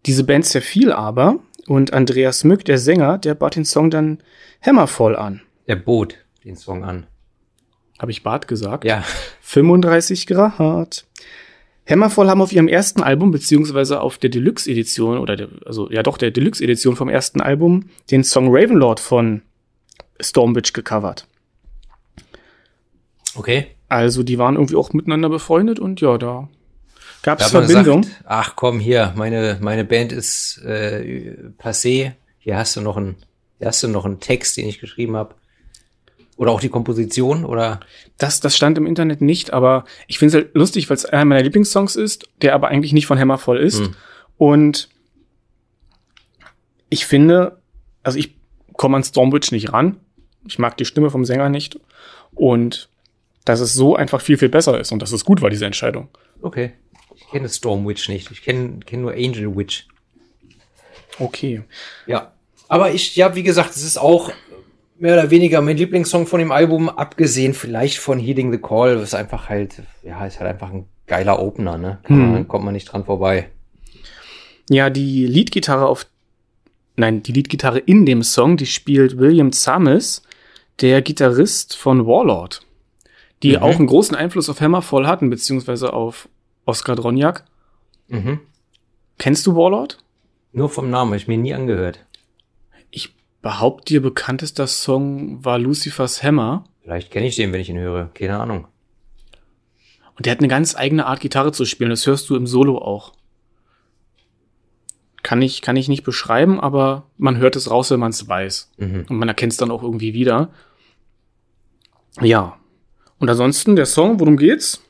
[0.07, 4.19] Diese Band zerfiel aber und Andreas Mück, der Sänger, der bat den Song dann
[4.65, 5.43] Hammerfall an.
[5.67, 7.07] Der bot den Song an.
[7.99, 8.85] Habe ich Bart gesagt?
[8.85, 9.05] Ja,
[9.41, 11.07] 35 Grad.
[11.89, 16.19] Hammerfall haben auf ihrem ersten Album, beziehungsweise auf der Deluxe-Edition, oder der, also ja doch,
[16.19, 19.43] der Deluxe-Edition vom ersten Album, den Song Ravenlord von
[20.21, 21.27] Stormwitch gecovert.
[23.37, 23.67] Okay.
[23.89, 26.49] Also die waren irgendwie auch miteinander befreundet und ja, da
[27.23, 28.03] gab es Verbindung.
[28.03, 32.13] gesagt, ach komm hier, meine, meine Band ist äh, passé.
[32.39, 33.17] Hier hast du noch einen,
[33.59, 35.35] hier hast du noch einen Text, den ich geschrieben habe.
[36.37, 37.81] Oder auch die Komposition oder
[38.19, 41.25] Das, das stand im Internet nicht, aber ich finde es halt lustig, weil es einer
[41.25, 43.81] meiner Lieblingssongs ist, der aber eigentlich nicht von Hammerfall ist.
[43.81, 43.95] Hm.
[44.37, 44.89] Und
[46.91, 47.59] ich finde,
[48.03, 48.37] also ich
[48.75, 49.97] komme an Stormwitch nicht ran.
[50.47, 51.81] Ich mag die Stimme vom Sänger nicht.
[52.35, 52.91] Und
[53.47, 54.93] dass es so einfach viel, viel besser ist.
[54.93, 56.09] Und dass es gut war, diese Entscheidung.
[56.43, 56.73] okay.
[57.19, 58.31] Ich kenne Stormwitch nicht.
[58.31, 59.89] Ich kenne kenn nur Angel Witch.
[61.19, 61.63] Okay.
[62.07, 62.33] Ja.
[62.69, 64.31] Aber ich, ja, wie gesagt, es ist auch
[64.99, 69.15] mehr oder weniger mein Lieblingssong von dem Album, abgesehen vielleicht von Heeding the Call, was
[69.15, 71.99] einfach halt, ja, ist halt einfach ein geiler Opener, ne?
[72.05, 72.49] Hm.
[72.49, 73.49] kommt man nicht dran vorbei.
[74.69, 76.07] Ja, die Leadgitarre auf,
[76.97, 80.23] nein, die Leadgitarre in dem Song, die spielt William Zamis,
[80.81, 82.66] der Gitarrist von Warlord,
[83.43, 83.63] die Mhm.
[83.63, 86.29] auch einen großen Einfluss auf Hammerfall hatten, beziehungsweise auf
[86.65, 87.45] Oskar Dronjak.
[88.09, 88.41] Mhm.
[89.19, 89.99] Kennst du Warlord?
[90.53, 92.05] Nur vom Namen, hab ich mir nie angehört.
[92.91, 96.65] Ich behaupte, ihr bekanntester Song war Lucifers Hammer.
[96.83, 98.07] Vielleicht kenne ich den, wenn ich ihn höre.
[98.15, 98.67] Keine Ahnung.
[100.17, 101.91] Und der hat eine ganz eigene Art, Gitarre zu spielen.
[101.91, 103.13] Das hörst du im Solo auch.
[105.23, 108.71] Kann ich, kann ich nicht beschreiben, aber man hört es raus, wenn man es weiß.
[108.79, 109.07] Mhm.
[109.11, 110.51] Und man erkennt es dann auch irgendwie wieder.
[112.21, 112.57] Ja.
[113.19, 114.83] Und ansonsten der Song, worum geht's?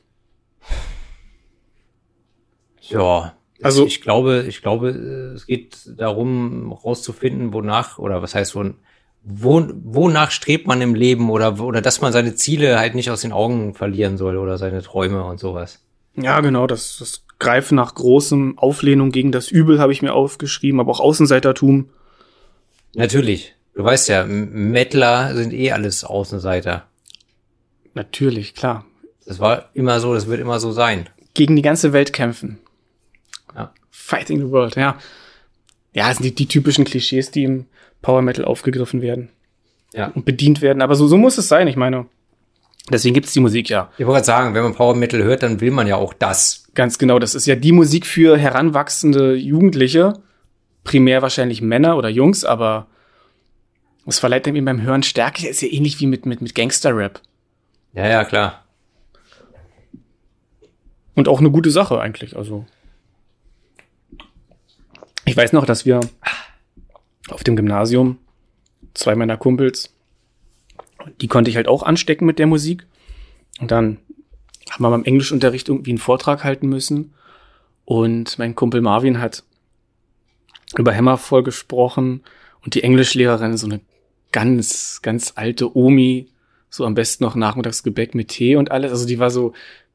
[2.81, 3.33] Ja.
[3.61, 8.55] Also- ich, ich glaube, ich glaube, äh, es geht darum, rauszufinden, wonach, oder was heißt,
[8.55, 8.65] wo,
[9.23, 13.21] wo, wonach strebt man im Leben oder, oder dass man seine Ziele halt nicht aus
[13.21, 15.83] den Augen verlieren soll oder seine Träume und sowas.
[16.15, 20.79] Ja, genau, das, das Greifen nach großem Auflehnung gegen das Übel habe ich mir aufgeschrieben,
[20.79, 21.89] aber auch Außenseitertum.
[22.95, 23.55] Natürlich.
[23.75, 26.87] Du weißt ja, Mettler sind eh alles Außenseiter.
[27.97, 28.85] Natürlich, klar.
[29.25, 31.09] Das war immer so, das wird immer so sein.
[31.33, 32.59] Gegen die ganze Welt kämpfen.
[33.55, 33.73] Ja.
[33.89, 34.97] Fighting the world, ja.
[35.93, 37.65] Ja, das sind die, die typischen Klischees, die im
[38.03, 39.29] Power Metal aufgegriffen werden
[39.93, 40.11] Ja.
[40.13, 40.83] und bedient werden.
[40.83, 42.05] Aber so, so muss es sein, ich meine.
[42.91, 43.91] Deswegen gibt's die Musik ja.
[43.97, 46.67] Ich wollte gerade sagen, wenn man Power Metal hört, dann will man ja auch das.
[46.75, 50.13] Ganz genau, das ist ja die Musik für heranwachsende Jugendliche.
[50.83, 52.85] Primär wahrscheinlich Männer oder Jungs, aber
[54.05, 55.41] es verleiht ihm beim Hören Stärke.
[55.41, 57.21] Das ist ja ähnlich wie mit, mit, mit Gangster-Rap.
[57.93, 58.65] Ja, ja, klar.
[61.15, 62.37] Und auch eine gute Sache eigentlich.
[62.37, 62.65] Also
[65.25, 65.99] ich weiß noch, dass wir
[67.29, 68.19] auf dem Gymnasium
[68.93, 69.93] zwei meiner Kumpels,
[71.21, 72.85] die konnte ich halt auch anstecken mit der Musik.
[73.59, 73.97] Und dann
[74.69, 77.13] haben wir beim Englischunterricht irgendwie einen Vortrag halten müssen.
[77.85, 79.43] Und mein Kumpel Marvin hat
[80.77, 82.23] über Hammerfall gesprochen
[82.63, 83.79] und die Englischlehrerin, so eine
[84.31, 86.27] ganz, ganz alte Omi,
[86.69, 88.91] so am besten noch Nachmittagsgebäck mit Tee und alles.
[88.91, 89.53] Also die war so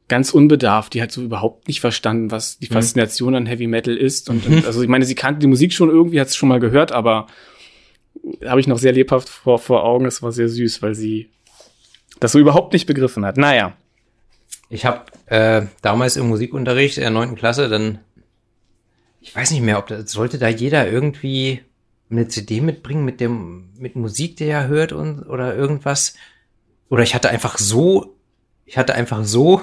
[0.09, 0.95] ganz unbedarft.
[0.95, 2.75] Die hat so überhaupt nicht verstanden, was die Mhm.
[2.75, 4.29] Faszination an Heavy Metal ist.
[4.31, 6.61] Und, und also ich meine, sie kannte die Musik schon irgendwie, hat es schon mal
[6.61, 7.27] gehört, aber
[8.45, 10.05] habe ich noch sehr lebhaft vor, vor Augen.
[10.05, 11.31] Das war sehr süß, weil sie
[12.20, 13.37] das so überhaupt nicht begriffen hat.
[13.37, 13.77] Naja.
[14.68, 17.99] Ich habe äh, damals im Musikunterricht in der neunten Klasse dann,
[19.20, 21.61] ich weiß nicht mehr, ob das sollte da jeder irgendwie
[22.11, 26.14] eine CD mitbringen mit dem, mit Musik, die er hört und, oder irgendwas.
[26.93, 28.16] Oder ich hatte einfach so,
[28.66, 29.62] ich hatte einfach so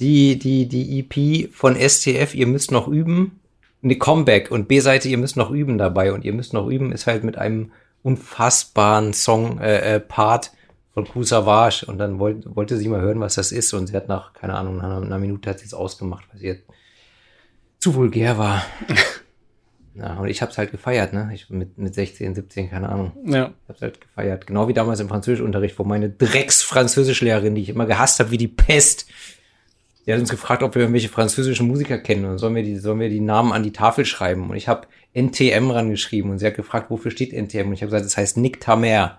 [0.00, 3.40] die, die, die EP von STF, ihr müsst noch üben,
[3.82, 6.14] eine Comeback und B-Seite, ihr müsst noch üben dabei.
[6.14, 10.52] Und ihr müsst noch üben ist halt mit einem unfassbaren Song, äh, äh, Part
[10.94, 13.74] von Kusavage und dann wollte, wollte sie mal hören, was das ist.
[13.74, 16.62] Und sie hat nach, keine Ahnung, nach einer, Minute hat sie es ausgemacht, weil sie
[17.80, 18.64] zu vulgär war.
[19.98, 21.30] Ja, und ich hab's halt gefeiert, ne?
[21.32, 23.12] Ich mit, mit 16, 17, keine Ahnung.
[23.24, 23.52] Ja.
[23.62, 24.46] Ich hab's halt gefeiert.
[24.46, 28.48] Genau wie damals im Französischunterricht, wo meine Drecks-Französischlehrerin, die ich immer gehasst habe wie die
[28.48, 29.06] Pest,
[30.06, 33.00] die hat uns gefragt, ob wir irgendwelche französischen Musiker kennen und sollen wir die, sollen
[33.00, 34.50] wir die Namen an die Tafel schreiben.
[34.50, 37.68] Und ich habe NTM rangeschrieben und sie hat gefragt, wofür steht NTM?
[37.68, 39.18] Und ich habe gesagt, das heißt Nick Tamer.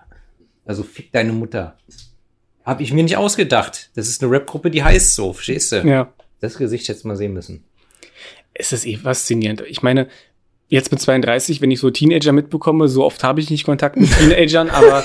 [0.64, 1.76] Also fick deine Mutter.
[2.64, 3.90] Hab ich mir nicht ausgedacht.
[3.96, 5.86] Das ist eine Rap-Gruppe, die heißt so, verstehst du?
[5.86, 6.12] Ja.
[6.40, 7.64] Das Gesicht jetzt mal sehen müssen.
[8.54, 9.62] Es ist eh faszinierend.
[9.68, 10.08] Ich meine,
[10.68, 14.10] jetzt mit 32, wenn ich so Teenager mitbekomme, so oft habe ich nicht Kontakt mit
[14.12, 15.04] Teenagern, aber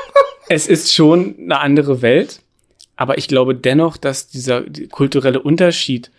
[0.48, 2.40] es ist schon eine andere Welt.
[2.96, 6.10] Aber ich glaube dennoch, dass dieser die kulturelle Unterschied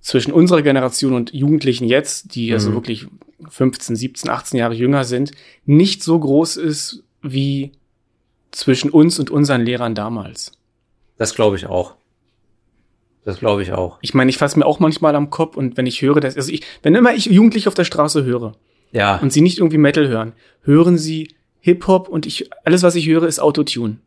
[0.00, 2.74] zwischen unserer Generation und Jugendlichen jetzt, die also Mhm.
[2.74, 3.06] wirklich
[3.50, 5.32] 15, 17, 18 Jahre jünger sind,
[5.64, 7.72] nicht so groß ist wie
[8.52, 10.52] zwischen uns und unseren Lehrern damals.
[11.18, 11.94] Das glaube ich auch.
[13.28, 13.98] Das glaube ich auch.
[14.00, 16.50] Ich meine, ich fasse mir auch manchmal am Kopf und wenn ich höre, dass, also
[16.50, 18.54] ich, wenn immer ich Jugendliche auf der Straße höre
[18.90, 19.18] Ja.
[19.18, 23.24] und sie nicht irgendwie Metal hören, hören sie Hip-Hop und ich, alles was ich höre
[23.24, 23.98] ist Autotune.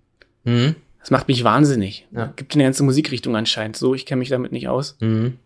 [0.43, 0.75] Mhm.
[0.99, 2.07] Das macht mich wahnsinnig.
[2.09, 2.33] Ja.
[2.35, 3.77] Gibt eine ganze Musikrichtung anscheinend.
[3.77, 4.97] So, ich kenne mich damit nicht aus.
[5.01, 5.37] Mhm.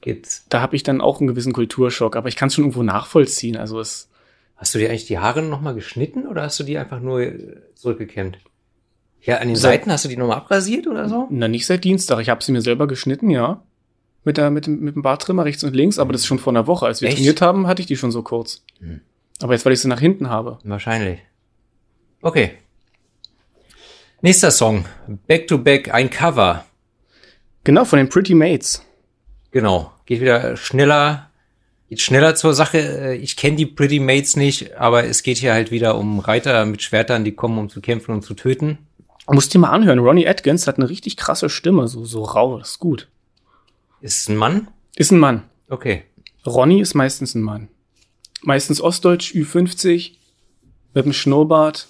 [0.00, 0.46] Gibt's.
[0.48, 3.58] Da habe ich dann auch einen gewissen Kulturschock, aber ich kann es schon irgendwo nachvollziehen.
[3.58, 4.08] Also es,
[4.56, 7.32] Hast du dir eigentlich die Haare nochmal geschnitten oder hast du die einfach nur
[7.74, 8.38] zurückgekämmt?
[9.22, 9.56] Ja, an den.
[9.56, 11.26] Seiten hast du die nochmal abrasiert oder so?
[11.30, 12.20] na nicht seit Dienstag.
[12.20, 13.62] Ich habe sie mir selber geschnitten, ja.
[14.24, 16.52] Mit, der, mit, dem, mit dem Barttrimmer rechts und links, aber das ist schon vor
[16.52, 16.86] einer Woche.
[16.86, 17.16] Als wir Echt?
[17.18, 18.62] trainiert haben, hatte ich die schon so kurz.
[18.78, 19.00] Hm.
[19.42, 20.58] Aber jetzt, weil ich sie nach hinten habe.
[20.64, 21.20] Wahrscheinlich.
[22.20, 22.52] Okay.
[24.20, 24.84] Nächster Song.
[25.26, 26.66] Back to Back, ein Cover.
[27.64, 28.84] Genau, von den Pretty Mates.
[29.50, 29.90] Genau.
[30.04, 31.30] Geht wieder schneller,
[31.88, 32.78] geht schneller zur Sache.
[32.78, 36.66] Äh, Ich kenne die Pretty Mates nicht, aber es geht hier halt wieder um Reiter
[36.66, 38.78] mit Schwertern, die kommen, um zu kämpfen und zu töten.
[39.28, 39.98] Musst dir mal anhören.
[40.00, 43.08] Ronnie Atkins hat eine richtig krasse Stimme, so, so rau, das ist gut.
[44.00, 44.68] Ist ein Mann?
[44.96, 45.44] Ist ein Mann.
[45.68, 46.04] Okay.
[46.46, 47.68] Ronny ist meistens ein Mann.
[48.42, 50.12] Meistens Ostdeutsch, Ü50,
[50.94, 51.86] mit einem Schnurrbart.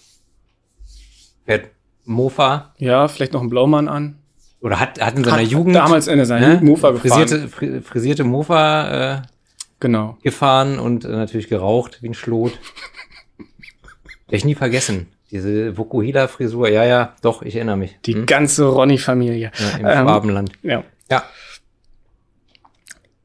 [1.46, 1.70] Fährt
[2.04, 2.74] Mofa.
[2.78, 4.18] Ja, vielleicht noch einen Blaumann an.
[4.60, 7.26] Oder hat, hat in seiner Hat Jugend damals in seiner ne, Jugend Mofa gefahren.
[7.28, 9.22] frisierte, fri- frisierte Mofa äh,
[9.78, 10.18] Genau.
[10.22, 12.52] gefahren und äh, natürlich geraucht wie ein Schlot.
[13.38, 15.06] Werde ich nie vergessen.
[15.30, 16.68] Diese Vokuhila-Frisur.
[16.70, 17.96] Ja, ja, doch, ich erinnere mich.
[18.06, 18.26] Die Hm?
[18.26, 19.52] ganze Ronny-Familie.
[19.58, 20.52] Ja, Im Ähm, Schwabenland.
[20.62, 20.82] Ja.
[21.10, 21.22] Ja.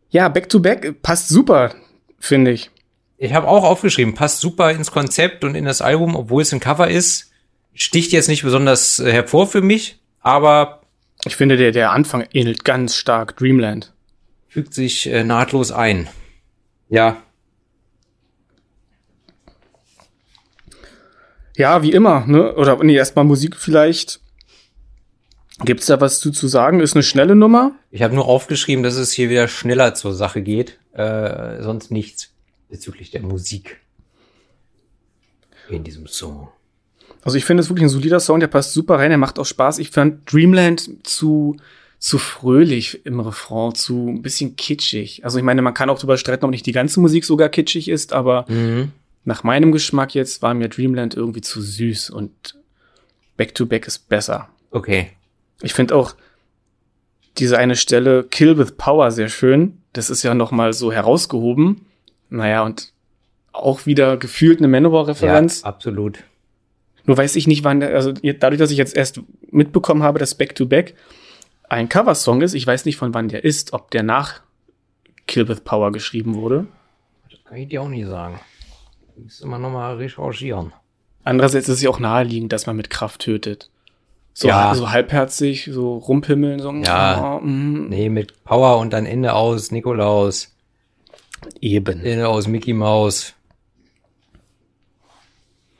[0.09, 1.73] ja, Back to Back passt super,
[2.19, 2.71] finde ich.
[3.17, 6.59] Ich habe auch aufgeschrieben, passt super ins Konzept und in das Album, obwohl es ein
[6.59, 7.31] Cover ist.
[7.73, 10.81] Sticht jetzt nicht besonders äh, hervor für mich, aber
[11.25, 13.93] Ich finde, der, der Anfang ähnelt ganz stark Dreamland.
[14.47, 16.07] fügt sich äh, nahtlos ein.
[16.89, 17.17] Ja,
[21.57, 22.53] Ja, wie immer, ne?
[22.55, 24.19] Oder nee, erstmal Musik vielleicht.
[25.63, 26.81] Gibt's da was zu, zu sagen?
[26.81, 27.71] Ist eine schnelle Nummer.
[27.91, 30.79] ich habe nur aufgeschrieben, dass es hier wieder schneller zur Sache geht.
[30.93, 32.31] Äh, sonst nichts
[32.69, 33.77] bezüglich der Musik.
[35.69, 36.49] In diesem Song.
[37.23, 39.45] Also ich finde es wirklich ein solider Song, der passt super rein, der macht auch
[39.45, 39.79] Spaß.
[39.79, 41.55] Ich fand Dreamland zu,
[41.97, 45.23] zu fröhlich im Refrain, zu ein bisschen kitschig.
[45.25, 47.87] Also ich meine, man kann auch darüber streiten, ob nicht die ganze Musik sogar kitschig
[47.87, 48.91] ist, aber Mhm.
[49.25, 52.55] Nach meinem Geschmack jetzt war mir Dreamland irgendwie zu süß und
[53.37, 54.49] Back to Back ist besser.
[54.71, 55.09] Okay.
[55.61, 56.15] Ich finde auch
[57.37, 59.81] diese eine Stelle Kill with Power sehr schön.
[59.93, 61.85] Das ist ja noch mal so herausgehoben.
[62.29, 62.93] Naja, und
[63.51, 65.61] auch wieder gefühlt eine Manowar-Referenz.
[65.61, 66.19] Ja, absolut.
[67.05, 69.21] Nur weiß ich nicht, wann, der- also dadurch, dass ich jetzt erst
[69.51, 70.95] mitbekommen habe, dass Back to Back
[71.69, 74.41] ein Coversong ist, ich weiß nicht, von wann der ist, ob der nach
[75.27, 76.67] Kill with Power geschrieben wurde.
[77.31, 78.39] Das kann ich dir auch nicht sagen.
[79.17, 80.73] Müsste man nochmal recherchieren.
[81.23, 83.69] Andererseits ist es ja auch naheliegend, dass man mit Kraft tötet.
[84.33, 84.75] So, Ja.
[84.75, 86.71] so halbherzig, so rumpimmeln, so.
[86.73, 87.37] Ja.
[87.37, 90.53] oh, mm, Nee, mit Power und dann Ende aus Nikolaus.
[91.61, 92.01] Eben.
[92.03, 93.33] Ende aus Mickey Mouse.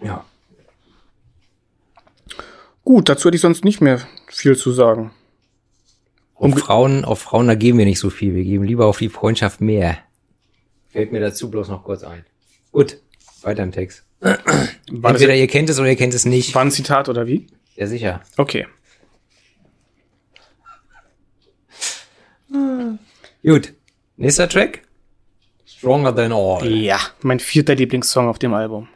[0.01, 0.23] Ja.
[2.83, 5.11] Gut, dazu hätte ich sonst nicht mehr viel zu sagen.
[6.35, 8.35] Auf Frauen, auf Frauen, da geben wir nicht so viel.
[8.35, 9.97] Wir geben lieber auf die Freundschaft mehr.
[10.89, 12.25] Fällt mir dazu bloß noch kurz ein.
[12.71, 12.97] Gut,
[13.45, 14.03] weiter im Text.
[14.19, 16.55] War Entweder ihr kennt es oder ihr kennt es nicht.
[16.55, 17.47] war ein Zitat oder wie?
[17.75, 18.21] Ja, sicher.
[18.37, 18.65] Okay.
[23.43, 23.73] Gut.
[24.17, 24.81] Nächster Track?
[25.65, 26.65] Stronger Than All.
[26.65, 28.87] Ja, mein vierter Lieblingssong auf dem Album.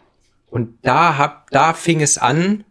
[0.49, 2.63] Und da hab, da fing es an,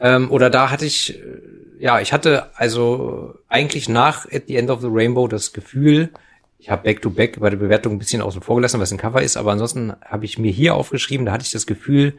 [0.00, 1.40] ähm, oder da hatte ich, äh,
[1.78, 6.10] ja, ich hatte also eigentlich nach At the End of the Rainbow das Gefühl,
[6.58, 8.98] ich habe Back to Back bei der Bewertung ein bisschen außen vor gelassen, was ein
[8.98, 12.14] Cover ist, aber ansonsten habe ich mir hier aufgeschrieben, da hatte ich das Gefühl,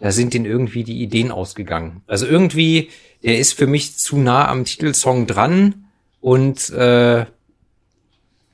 [0.00, 2.02] da sind denen irgendwie die Ideen ausgegangen.
[2.06, 2.90] Also irgendwie,
[3.22, 5.86] der ist für mich zu nah am Titelsong dran
[6.20, 7.24] und äh,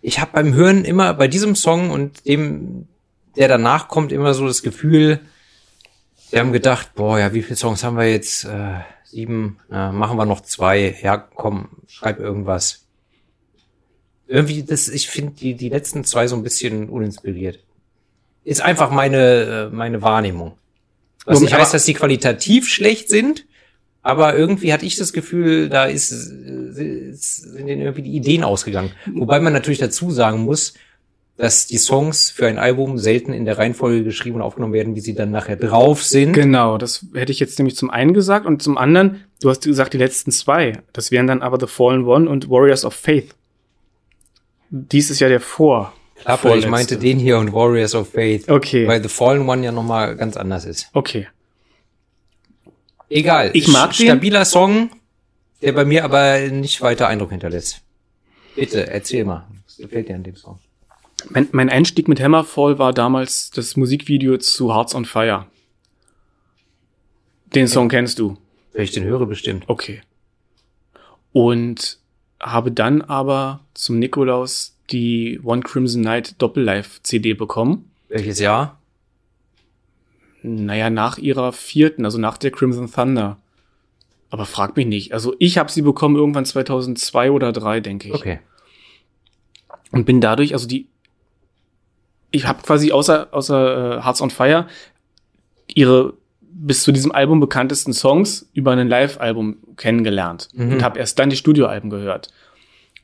[0.02, 2.88] ich habe beim Hören immer bei diesem Song und dem,
[3.36, 5.20] der danach kommt, immer so das Gefühl,
[6.30, 8.44] wir haben gedacht, boah, ja, wie viele Songs haben wir jetzt?
[8.44, 10.96] Äh, sieben, na, machen wir noch zwei.
[11.02, 12.81] Ja, komm, schreib irgendwas.
[14.32, 17.58] Irgendwie, das, ich finde die, die letzten zwei so ein bisschen uninspiriert.
[18.44, 20.52] Ist einfach meine, äh, meine Wahrnehmung.
[21.26, 23.44] Was Um, nicht heißt, dass die qualitativ schlecht sind,
[24.00, 28.42] aber irgendwie hatte ich das Gefühl, da ist, äh, ist, sind denen irgendwie die Ideen
[28.42, 28.90] ausgegangen.
[29.12, 30.74] Wobei man natürlich dazu sagen muss,
[31.36, 35.00] dass die Songs für ein Album selten in der Reihenfolge geschrieben und aufgenommen werden, wie
[35.00, 36.32] sie dann nachher drauf sind.
[36.32, 39.92] Genau, das hätte ich jetzt nämlich zum einen gesagt und zum anderen, du hast gesagt,
[39.92, 40.78] die letzten zwei.
[40.92, 43.34] Das wären dann aber The Fallen One und Warriors of Faith.
[44.74, 45.92] Dies ist ja der Vor.
[46.16, 48.48] Klappe, ich meinte den hier und Warriors of Faith.
[48.48, 48.88] Okay.
[48.88, 50.88] Weil The Fallen One ja nochmal ganz anders ist.
[50.94, 51.28] Okay.
[53.10, 53.50] Egal.
[53.52, 54.06] Ich mag den.
[54.06, 54.88] Stabiler Song,
[55.60, 57.82] der bei mir aber nicht weiter Eindruck hinterlässt.
[58.56, 59.46] Bitte, erzähl mal.
[59.66, 60.58] Was gefällt dir an dem Song?
[61.28, 65.46] Mein, mein Einstieg mit Hammerfall war damals das Musikvideo zu Hearts on Fire.
[67.54, 68.38] Den Song kennst du.
[68.72, 69.64] Wenn ich den höre, bestimmt.
[69.66, 70.00] Okay.
[71.32, 71.98] Und
[72.42, 77.90] habe dann aber zum Nikolaus die One Crimson Night Doppellive-CD bekommen.
[78.08, 78.78] Welches Jahr?
[80.42, 83.38] Naja, nach ihrer vierten, also nach der Crimson Thunder.
[84.28, 85.12] Aber frag mich nicht.
[85.12, 88.14] Also ich habe sie bekommen irgendwann 2002 oder 3, denke ich.
[88.14, 88.40] Okay.
[89.92, 90.88] Und bin dadurch, also die,
[92.30, 94.66] ich habe quasi außer, außer äh, Hearts on Fire
[95.68, 96.14] ihre
[96.54, 100.72] bis zu diesem Album bekanntesten Songs über ein Live-Album kennengelernt Mhm.
[100.74, 102.28] und habe erst dann die Studioalben gehört.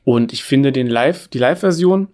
[0.03, 2.07] Und ich finde den Live, die Live-Version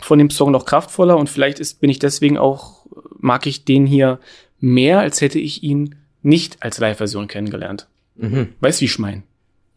[0.00, 2.86] von dem Song noch kraftvoller und vielleicht ist, bin ich deswegen auch,
[3.18, 4.18] mag ich den hier
[4.60, 7.88] mehr, als hätte ich ihn nicht als Live-Version kennengelernt.
[8.16, 8.48] Mhm.
[8.60, 9.22] Weißt du, wie ich meine?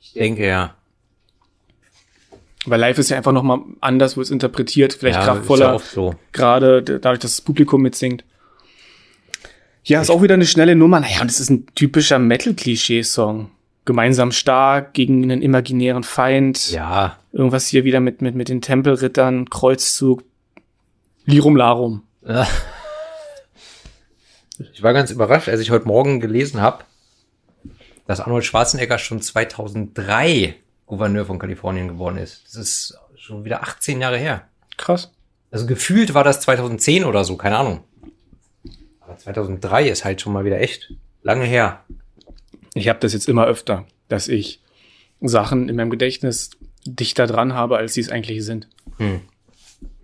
[0.02, 0.76] Ich denke ja.
[2.68, 5.66] Weil live ist ja einfach noch mal anders, wo es interpretiert, vielleicht ja, kraftvoller.
[5.66, 6.16] Ist ja oft so.
[6.32, 8.24] gerade dadurch, dass das Publikum mitsingt.
[9.88, 11.00] Ja, ist auch wieder eine schnelle Nummer.
[11.00, 13.52] Naja, und es ist ein typischer Metal-Klischee-Song.
[13.86, 16.72] Gemeinsam stark gegen einen imaginären Feind.
[16.72, 17.20] Ja.
[17.32, 20.24] Irgendwas hier wieder mit, mit, mit den Tempelrittern, Kreuzzug,
[21.26, 22.04] Lirum Larum.
[24.72, 26.86] Ich war ganz überrascht, als ich heute Morgen gelesen habe,
[28.08, 30.56] dass Arnold Schwarzenegger schon 2003
[30.86, 32.46] Gouverneur von Kalifornien geworden ist.
[32.46, 34.48] Das ist schon wieder 18 Jahre her.
[34.78, 35.12] Krass.
[35.52, 37.84] Also gefühlt war das 2010 oder so, keine Ahnung.
[39.16, 40.94] Aber 2003 ist halt schon mal wieder echt
[41.24, 41.84] lange her.
[42.74, 44.62] Ich habe das jetzt immer öfter, dass ich
[45.22, 46.52] Sachen in meinem Gedächtnis
[46.86, 48.68] dichter dran habe, als sie es eigentlich sind.
[48.98, 49.22] Hm.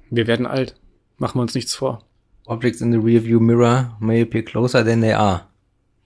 [0.10, 0.76] Wir werden alt.
[1.18, 2.04] Machen wir uns nichts vor.
[2.46, 5.48] Objects in the rearview mirror may appear closer than they are.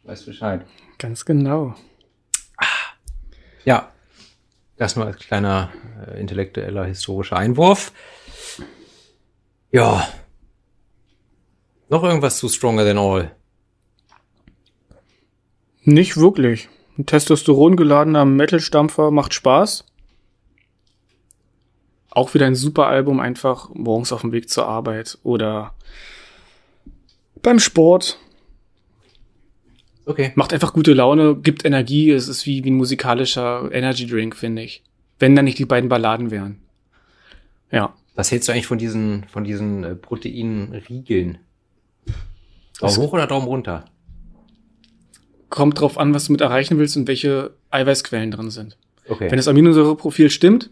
[0.03, 0.65] Weißt Bescheid.
[0.97, 1.75] Ganz genau.
[3.63, 3.91] Ja.
[4.77, 5.71] Das nur als kleiner
[6.07, 7.93] äh, intellektueller historischer Einwurf.
[9.71, 10.07] Ja.
[11.89, 13.35] Noch irgendwas zu Stronger Than All?
[15.83, 16.67] Nicht wirklich.
[16.97, 19.85] Ein testosterongeladener Metal-Stampfer macht Spaß.
[22.09, 25.75] Auch wieder ein super Album, einfach morgens auf dem Weg zur Arbeit oder
[27.41, 28.17] beim Sport.
[30.05, 30.31] Okay.
[30.35, 32.11] Macht einfach gute Laune, gibt Energie.
[32.11, 34.83] Es ist wie, wie ein musikalischer Energy Drink, finde ich.
[35.19, 36.61] Wenn da nicht die beiden Balladen wären.
[37.71, 37.93] Ja.
[38.15, 41.39] Was hältst du eigentlich von diesen, von diesen äh, Proteinriegeln?
[42.79, 43.85] Daumen hoch oder Daumen runter?
[45.49, 48.77] Kommt drauf an, was du mit erreichen willst und welche Eiweißquellen drin sind.
[49.07, 49.29] Okay.
[49.29, 50.71] Wenn das Aminosäureprofil stimmt,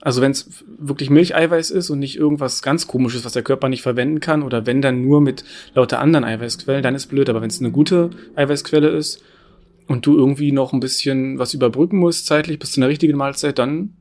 [0.00, 3.82] also wenn es wirklich Milcheiweiß ist und nicht irgendwas ganz komisches, was der Körper nicht
[3.82, 5.44] verwenden kann, oder wenn dann nur mit
[5.74, 7.30] lauter anderen Eiweißquellen, dann ist blöd.
[7.30, 9.22] Aber wenn es eine gute Eiweißquelle ist
[9.86, 13.58] und du irgendwie noch ein bisschen was überbrücken musst zeitlich bis zu einer richtigen Mahlzeit,
[13.58, 13.96] dann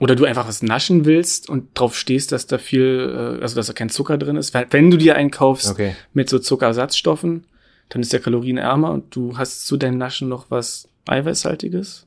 [0.00, 3.66] oder du einfach was naschen willst und drauf stehst, dass da viel, äh, also dass
[3.68, 4.52] da kein Zucker drin ist.
[4.54, 5.94] Weil Wenn du dir einen kaufst Okay.
[6.12, 7.46] mit so Zuckerersatzstoffen,
[7.90, 12.06] dann ist der kalorienärmer und du hast zu deinem Naschen noch was Eiweißhaltiges.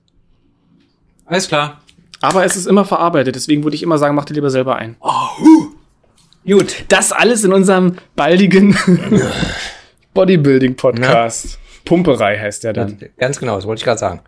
[1.25, 1.81] Alles klar.
[2.19, 4.95] Aber es ist immer verarbeitet, deswegen würde ich immer sagen, mach dir lieber selber ein.
[6.45, 6.85] Gut.
[6.87, 8.75] Das alles in unserem baldigen
[10.13, 11.59] Bodybuilding-Podcast.
[11.85, 12.97] Pumperei heißt der dann.
[13.17, 14.21] Ganz genau, das wollte ich gerade sagen.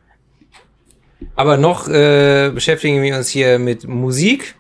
[1.36, 4.56] Aber noch äh, beschäftigen wir uns hier mit Musik.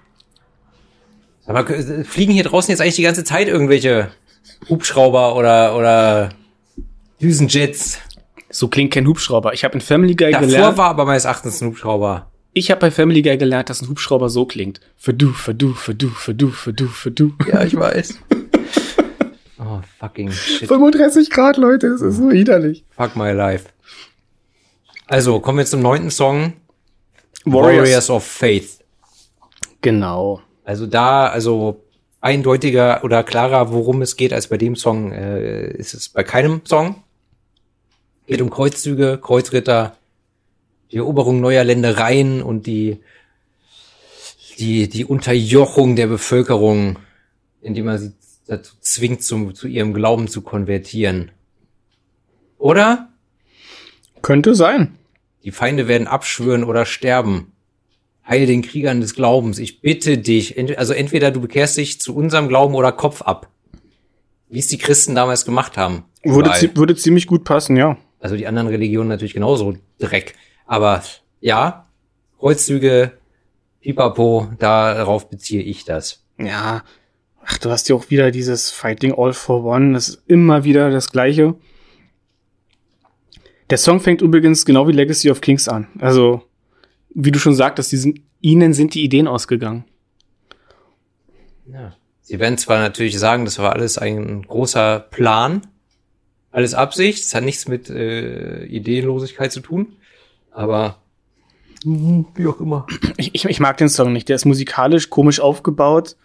[1.45, 4.09] Aber äh, fliegen hier draußen jetzt eigentlich die ganze Zeit irgendwelche
[4.69, 6.29] Hubschrauber oder, oder
[7.21, 7.99] Düsenjets?
[8.49, 9.53] So klingt kein Hubschrauber.
[9.53, 10.77] Ich habe in Family Guy Davor gelernt.
[10.77, 12.31] war aber meines Erachtens ein Hubschrauber.
[12.53, 14.79] Ich habe bei Family Guy gelernt, dass ein Hubschrauber so klingt.
[14.97, 17.33] Für du, für du, für du, für du, für du, für du.
[17.47, 18.19] Ja, ich weiß.
[19.59, 20.67] oh, fucking shit.
[20.67, 22.83] 35 Grad, Leute, das ist so widerlich.
[22.89, 23.65] Fuck my life.
[25.09, 26.53] Also, kommen wir zum neunten Song.
[27.43, 27.79] Warriors.
[27.79, 28.77] Warriors of Faith.
[29.81, 30.41] Genau.
[30.63, 31.83] Also da, also
[32.21, 36.61] eindeutiger oder klarer, worum es geht, als bei dem Song, äh, ist es bei keinem
[36.63, 37.03] Song.
[38.27, 39.97] Geht um Kreuzzüge, Kreuzritter,
[40.91, 42.99] die Eroberung neuer Ländereien und die,
[44.59, 46.99] die, die Unterjochung der Bevölkerung,
[47.61, 48.13] indem man sie
[48.45, 51.31] dazu zwingt, zum, zu ihrem Glauben zu konvertieren.
[52.59, 53.09] Oder?
[54.21, 54.98] Könnte sein.
[55.43, 57.53] Die Feinde werden abschwören oder sterben.
[58.27, 59.57] Heil den Kriegern des Glaubens.
[59.57, 60.57] Ich bitte dich.
[60.77, 63.49] Also entweder du bekehrst dich zu unserem Glauben oder Kopf ab.
[64.49, 66.03] Wie es die Christen damals gemacht haben.
[66.23, 67.97] Würde, zi- würde ziemlich gut passen, ja.
[68.19, 70.35] Also die anderen Religionen natürlich genauso Dreck.
[70.65, 71.01] Aber
[71.39, 71.87] ja,
[72.39, 73.13] Kreuzzüge,
[73.81, 76.23] Pipapo, darauf beziehe ich das.
[76.37, 76.83] Ja.
[77.45, 79.93] Ach, du hast ja auch wieder dieses Fighting All for One.
[79.93, 81.55] Das ist immer wieder das Gleiche.
[83.69, 85.87] Der Song fängt übrigens genau wie Legacy of Kings an.
[85.99, 86.43] Also,
[87.13, 89.83] wie du schon sagtest, die sind, ihnen sind die Ideen ausgegangen.
[91.71, 91.95] Ja.
[92.21, 95.61] Sie werden zwar natürlich sagen, das war alles ein großer Plan,
[96.51, 99.93] alles Absicht, es hat nichts mit äh, Ideenlosigkeit zu tun,
[100.51, 100.97] aber
[101.83, 102.85] wie auch immer.
[103.17, 104.27] Ich, ich, ich mag den Song nicht.
[104.29, 106.17] Der ist musikalisch komisch aufgebaut.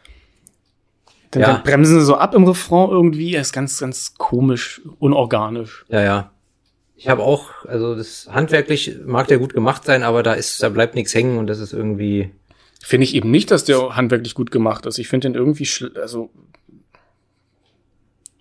[1.30, 1.52] Dann, Ja.
[1.54, 3.34] dann bremsen sie so ab im Refrain irgendwie.
[3.34, 5.84] Er ist ganz, ganz komisch, unorganisch.
[5.88, 6.30] Ja, ja.
[6.96, 10.68] Ich habe auch, also das handwerklich mag der gut gemacht sein, aber da ist, da
[10.68, 12.30] bleibt nichts hängen und das ist irgendwie.
[12.82, 14.98] Finde ich eben nicht, dass der handwerklich gut gemacht ist.
[14.98, 16.30] Ich finde den irgendwie, schl- also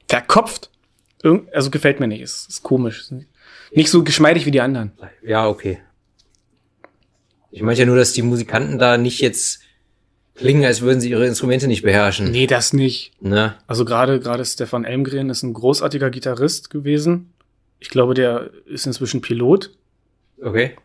[0.07, 0.69] verkopft.
[1.23, 2.21] Irg also gefällt mir nicht.
[2.21, 3.05] Ist, ist komisch.
[3.71, 4.91] Nicht so geschmeidig wie die anderen.
[5.23, 5.79] Ja, okay.
[7.51, 9.61] Ich meine ja nur, dass die Musikanten da nicht jetzt
[10.35, 12.31] klingen, als würden sie ihre Instrumente nicht beherrschen.
[12.31, 13.13] Nee, das nicht.
[13.21, 13.55] Ne?
[13.67, 17.32] Also gerade gerade Stefan Elmgren ist ein großartiger Gitarrist gewesen.
[17.83, 19.69] Ich glaube, der ist inzwischen Pilot.
[20.41, 20.77] Okay.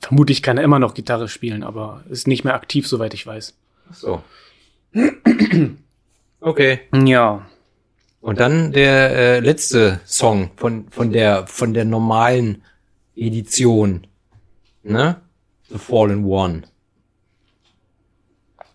[0.00, 3.54] Vermutlich kann er immer noch Gitarre spielen, aber ist nicht mehr aktiv, soweit ich weiß.
[3.90, 4.22] Ach So.
[6.40, 6.80] Okay.
[6.92, 7.46] Ja.
[8.20, 12.62] Und dann der äh, letzte Song von von der von der normalen
[13.16, 14.06] Edition,
[14.82, 15.16] ne?
[15.70, 16.64] The Fallen One.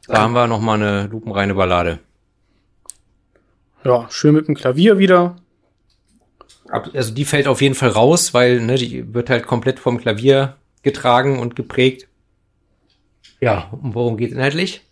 [0.07, 1.99] Da haben wir noch mal eine lupenreine Ballade.
[3.83, 5.35] Ja, schön mit dem Klavier wieder.
[6.69, 10.57] Also die fällt auf jeden Fall raus, weil ne, die wird halt komplett vom Klavier
[10.83, 12.07] getragen und geprägt.
[13.39, 14.85] Ja, und worum geht inhaltlich?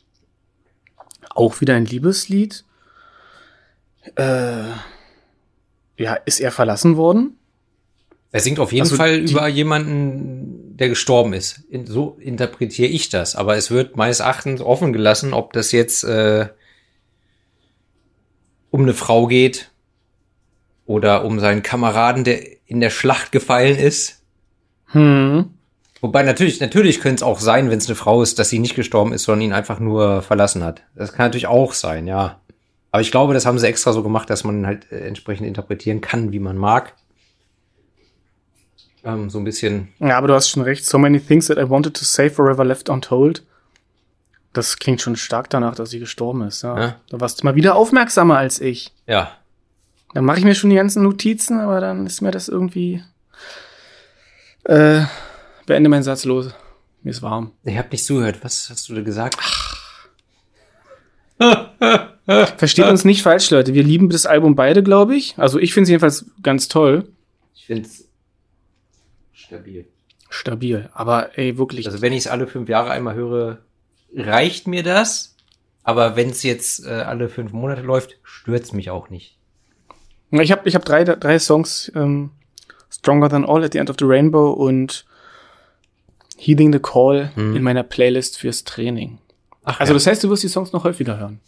[1.30, 2.64] Auch wieder ein Liebeslied.
[4.16, 4.70] Äh,
[5.98, 7.38] ja, ist er verlassen worden?
[8.32, 11.64] Er singt auf jeden Also Fall über jemanden, der gestorben ist.
[11.70, 13.36] In, so interpretiere ich das.
[13.36, 16.48] Aber es wird meines Erachtens offen gelassen, ob das jetzt äh,
[18.70, 19.72] um eine Frau geht
[20.88, 24.24] oder um seinen Kameraden, der in der Schlacht gefallen ist.
[24.88, 25.52] Hm.
[26.02, 28.76] Wobei natürlich, natürlich könnte es auch sein, wenn es eine Frau ist, dass sie nicht
[28.76, 30.82] gestorben ist, sondern ihn einfach nur verlassen hat.
[30.96, 32.40] Das kann natürlich auch sein, ja.
[32.92, 36.00] Aber ich glaube, das haben sie extra so gemacht, dass man halt äh, entsprechend interpretieren
[36.00, 36.94] kann, wie man mag.
[39.04, 40.86] Ähm, so ein bisschen Ja, aber du hast schon recht.
[40.86, 43.44] So many things that I wanted to say forever left untold.
[44.54, 46.62] Das klingt schon stark danach, dass sie gestorben ist.
[46.62, 46.80] Ja.
[46.80, 46.96] Ja.
[47.10, 48.94] Da warst du mal wieder aufmerksamer als ich.
[49.06, 49.32] Ja,
[50.14, 53.04] Dann mache ich mir schon die ganzen Notizen, aber dann ist mir das irgendwie.
[54.64, 55.04] Äh,
[55.66, 56.54] beende meinen Satz los.
[57.04, 57.52] Mir ist warm.
[57.64, 58.40] ich habe nicht zugehört.
[58.44, 59.38] Was hast du da gesagt?
[62.58, 63.74] Versteht uns nicht falsch, Leute.
[63.74, 65.38] Wir lieben das Album beide, glaube ich.
[65.38, 67.08] Also ich finde es jedenfalls ganz toll.
[67.56, 68.10] Ich finde es
[69.32, 69.88] stabil.
[70.30, 70.90] Stabil.
[70.94, 71.86] Aber ey, wirklich.
[71.86, 73.60] Also wenn ich es alle fünf Jahre einmal höre,
[74.14, 75.36] reicht mir das.
[75.84, 79.37] Aber wenn es jetzt äh, alle fünf Monate läuft, stört's mich auch nicht.
[80.32, 81.92] Ich habe ich hab drei, drei Songs.
[81.96, 82.32] Ähm,
[82.90, 85.06] Stronger Than All at the End of the Rainbow und
[86.38, 89.18] Heeding the Call in meiner Playlist fürs Training.
[89.64, 89.96] Ach, Also ja.
[89.96, 91.40] das heißt, du wirst die Songs noch häufiger hören.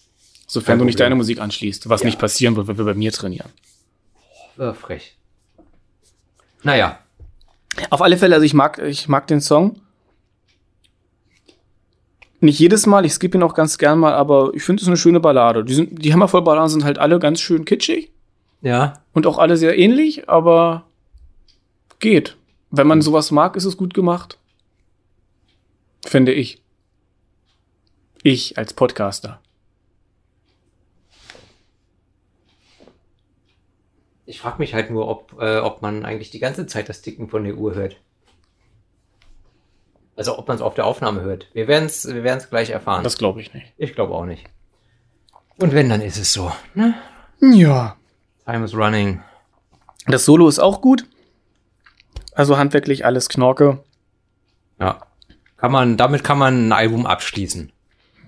[0.47, 1.05] Sofern Kein du nicht Problem.
[1.05, 2.07] deine Musik anschließt, was Ja.
[2.07, 3.49] nicht passieren wird, wenn wir bei mir trainieren.
[4.57, 5.15] Äh, frech.
[6.63, 6.99] Naja,
[7.91, 9.79] Auf alle Fälle, also ich mag, ich mag den Song.
[12.41, 14.97] Nicht jedes Mal, ich skippe ihn auch ganz gern mal, aber ich finde es eine
[14.97, 15.63] schöne Ballade.
[15.63, 18.11] Die, sind, die Hammervoll-Balladen sind halt alle ganz schön kitschig
[18.61, 19.01] ja.
[19.13, 20.85] Und auch alle sehr ähnlich, aber
[21.99, 22.37] geht.
[22.71, 24.37] Wenn man sowas mag, ist es gut gemacht.
[26.05, 26.61] Finde ich.
[28.23, 29.39] Ich als Podcaster.
[34.25, 37.29] Ich frage mich halt nur, ob, äh, ob man eigentlich die ganze Zeit das Ticken
[37.29, 37.97] von der Uhr hört.
[40.15, 41.47] Also ob man es auf der Aufnahme hört.
[41.53, 43.03] Wir werden es wir werden's gleich erfahren.
[43.03, 43.73] Das glaube ich nicht.
[43.77, 44.45] Ich glaube auch nicht.
[45.57, 46.51] Und wenn, dann ist es so.
[46.75, 46.93] Ne?
[47.41, 47.98] Ja.
[48.49, 49.21] Time is running.
[50.07, 51.05] Das Solo ist auch gut.
[52.33, 53.83] Also handwerklich alles Knorke.
[54.79, 55.01] Ja.
[55.57, 57.71] Kann man, damit kann man ein Album abschließen.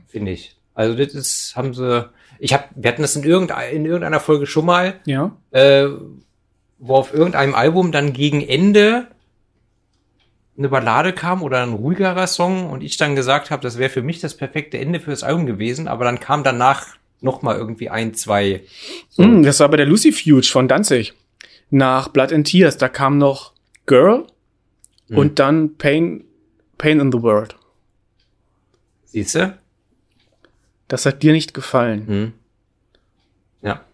[0.07, 0.55] Finde ich.
[0.75, 2.09] Also das ist, haben sie.
[2.37, 5.31] Ich hab, wir hatten das in, irgendein, in irgendeiner Folge schon mal, Ja.
[5.51, 5.87] äh,
[6.79, 9.07] wo auf irgendeinem Album dann gegen Ende
[10.57, 14.01] eine Ballade kam oder ein ruhigerer Song und ich dann gesagt habe, das wäre für
[14.01, 16.87] mich das perfekte Ende für das Album gewesen, aber dann kam danach
[17.21, 18.63] noch mal irgendwie ein, zwei.
[19.17, 21.13] Mm, das war bei der Lucy Fuge von Danzig.
[21.69, 23.53] Nach Blood and Tears, da kam noch
[23.85, 24.27] Girl
[25.09, 26.25] und dann Pain,
[26.77, 27.55] Pain in the World.
[29.05, 29.57] Siehst du?
[30.87, 32.07] Das hat dir nicht gefallen.
[32.07, 32.33] Hm.
[33.61, 33.85] Ja.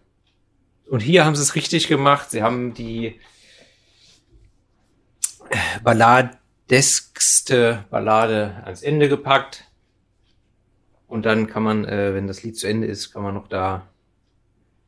[0.88, 2.30] Und hier haben sie es richtig gemacht.
[2.30, 3.20] Sie haben die
[5.82, 9.64] balladeskste Ballade ans Ende gepackt.
[11.08, 13.86] Und dann kann man, äh, wenn das Lied zu Ende ist, kann man noch da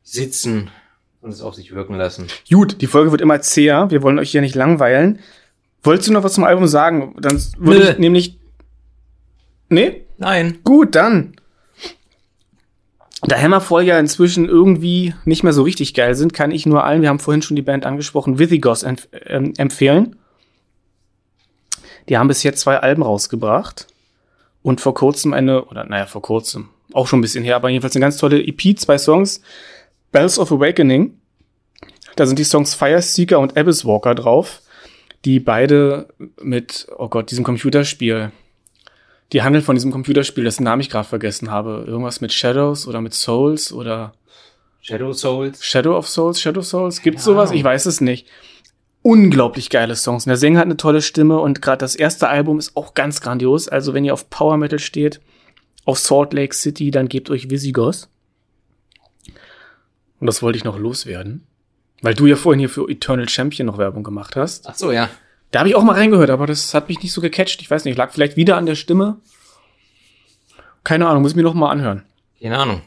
[0.03, 0.69] sitzen
[1.19, 2.27] und es auf sich wirken lassen.
[2.49, 3.89] Gut, die Folge wird immer zäher.
[3.89, 5.19] Wir wollen euch hier nicht langweilen.
[5.83, 7.15] Wolltest du noch was zum Album sagen?
[7.19, 7.89] Dann würde Nö.
[7.91, 8.39] ich nämlich.
[9.69, 10.05] Nee?
[10.17, 10.59] Nein.
[10.63, 11.35] Gut, dann.
[13.23, 17.03] Da Hammerfall ja inzwischen irgendwie nicht mehr so richtig geil sind, kann ich nur allen,
[17.03, 20.15] wir haben vorhin schon die Band angesprochen, Withigos empf ähm, empfehlen.
[22.09, 23.90] Die haben bis jetzt zwei Alben rausgebracht
[24.63, 27.95] und vor kurzem eine, oder naja, vor kurzem, auch schon ein bisschen her, aber jedenfalls
[27.95, 29.41] eine ganz tolle EP, zwei Songs,
[30.11, 31.17] Bells of Awakening.
[32.15, 34.61] Da sind die Songs Fire Seeker und Abyss Walker drauf,
[35.23, 36.07] die beide
[36.41, 38.31] mit, oh Gott, diesem Computerspiel,
[39.31, 41.85] die handeln von diesem Computerspiel, dessen Namen ich gerade vergessen habe.
[41.87, 44.13] Irgendwas mit Shadows oder mit Souls oder
[44.81, 45.63] Shadow Souls.
[45.63, 47.51] Shadow of Souls, Shadow Souls, gibt's Keine sowas?
[47.51, 48.27] Ich weiß es nicht.
[49.03, 50.25] Unglaublich geile Songs.
[50.25, 53.21] Und der Sänger hat eine tolle Stimme und gerade das erste Album ist auch ganz
[53.21, 53.67] grandios.
[53.67, 55.21] Also wenn ihr auf Power Metal steht,
[55.85, 58.07] auf Salt Lake City, dann gebt euch Visigoth.
[60.19, 61.47] Und das wollte ich noch loswerden.
[62.03, 64.67] Weil du ja vorhin hier für Eternal Champion noch Werbung gemacht hast.
[64.67, 65.09] Ach so, ja.
[65.49, 67.61] Da habe ich auch mal reingehört, aber das hat mich nicht so gecatcht.
[67.61, 69.17] Ich weiß nicht, lag vielleicht wieder an der Stimme.
[70.83, 72.03] Keine Ahnung, muss ich mir noch mal anhören.
[72.41, 72.81] Keine Ahnung.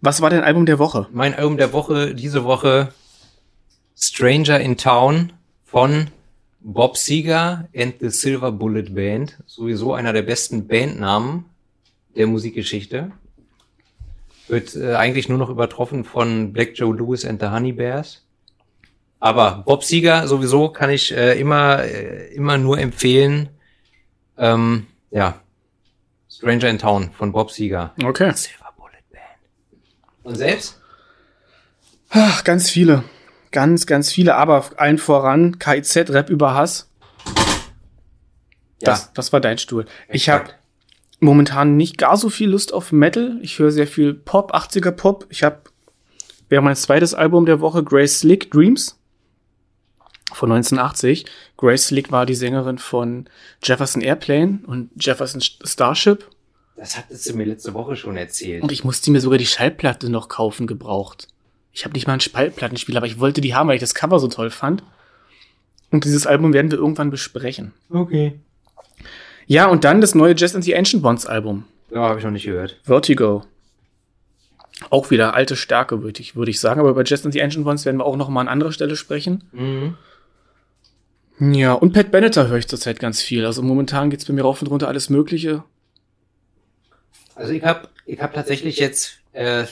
[0.00, 1.08] Was war dein Album der Woche?
[1.12, 2.92] Mein Album der Woche, diese Woche
[3.96, 5.32] Stranger in Town
[5.70, 6.08] von
[6.60, 9.36] Bob Seger and the Silver Bullet Band.
[9.46, 11.44] Sowieso einer der besten Bandnamen
[12.16, 13.12] der Musikgeschichte.
[14.48, 18.24] Wird äh, eigentlich nur noch übertroffen von Black Joe Lewis and the Honey Bears.
[19.20, 23.50] Aber Bob Seger sowieso kann ich äh, immer, äh, immer nur empfehlen.
[24.38, 25.40] Ähm, ja.
[26.30, 27.92] Stranger in Town von Bob Seger.
[28.02, 28.32] Okay.
[28.34, 29.22] Silver Bullet Band.
[30.22, 30.80] Und selbst?
[32.08, 33.04] Ach, ganz viele.
[33.50, 36.88] Ganz, ganz viele, aber allen voran KIZ Rap über Hass.
[38.80, 39.86] Das, das war dein Stuhl.
[40.08, 40.50] Ich habe
[41.20, 43.38] momentan nicht gar so viel Lust auf Metal.
[43.42, 45.26] Ich höre sehr viel Pop, 80er Pop.
[45.30, 45.62] Ich habe
[46.48, 48.98] wäre mein zweites Album der Woche Grace Slick Dreams
[50.32, 51.26] von 1980.
[51.56, 53.28] Grace Slick war die Sängerin von
[53.62, 56.28] Jefferson Airplane und Jefferson Starship.
[56.76, 58.62] Das hattest du mir letzte Woche schon erzählt.
[58.62, 61.28] Und ich musste mir sogar die Schallplatte noch kaufen, gebraucht.
[61.72, 64.18] Ich habe nicht mal einen Schallplattenspieler, aber ich wollte die haben, weil ich das Cover
[64.18, 64.82] so toll fand.
[65.90, 67.72] Und dieses Album werden wir irgendwann besprechen.
[67.90, 68.38] Okay.
[69.46, 71.64] Ja, und dann das neue Jazz and the Ancient Ones Album.
[71.90, 72.78] Ja, habe ich noch nicht gehört.
[72.82, 73.44] Vertigo.
[74.90, 76.80] Auch wieder alte Stärke, würde ich, würde ich sagen.
[76.80, 78.96] Aber über Jazz and the Ancient Ones werden wir auch noch mal an anderer Stelle
[78.96, 79.44] sprechen.
[79.52, 79.96] Mhm.
[81.40, 83.46] Ja, und Pat Benatar höre ich zurzeit ganz viel.
[83.46, 85.62] Also momentan geht's bei mir rauf und runter alles Mögliche.
[87.34, 89.64] Also ich habe ich hab tatsächlich jetzt äh,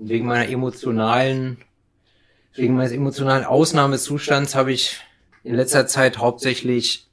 [0.00, 1.58] wegen meiner emotionalen,
[2.54, 4.98] wegen meines emotionalen Ausnahmezustands habe ich
[5.44, 7.08] in letzter Zeit hauptsächlich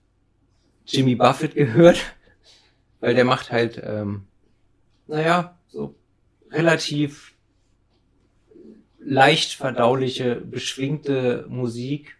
[0.86, 2.00] Jimmy Buffett gehört,
[3.00, 4.26] weil der macht halt, ähm,
[5.08, 5.96] naja, so
[6.50, 7.34] relativ
[9.00, 12.18] leicht verdauliche, beschwingte Musik,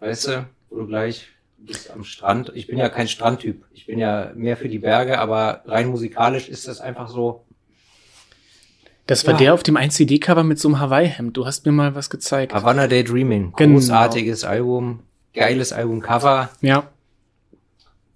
[0.00, 2.52] weißt du, wo du gleich bist am Strand.
[2.54, 3.64] Ich bin ja kein Strandtyp.
[3.72, 7.43] Ich bin ja mehr für die Berge, aber rein musikalisch ist das einfach so.
[9.06, 9.38] Das war Ja.
[9.38, 11.36] der auf dem 1-CD-Cover mit so einem Hawaii-Hemd.
[11.36, 12.54] Du hast mir mal was gezeigt.
[12.54, 13.52] Havana Daydreaming.
[13.56, 13.74] Genau.
[13.74, 15.00] Großartiges Album.
[15.34, 16.48] Geiles Albumcover.
[16.62, 16.88] Ja.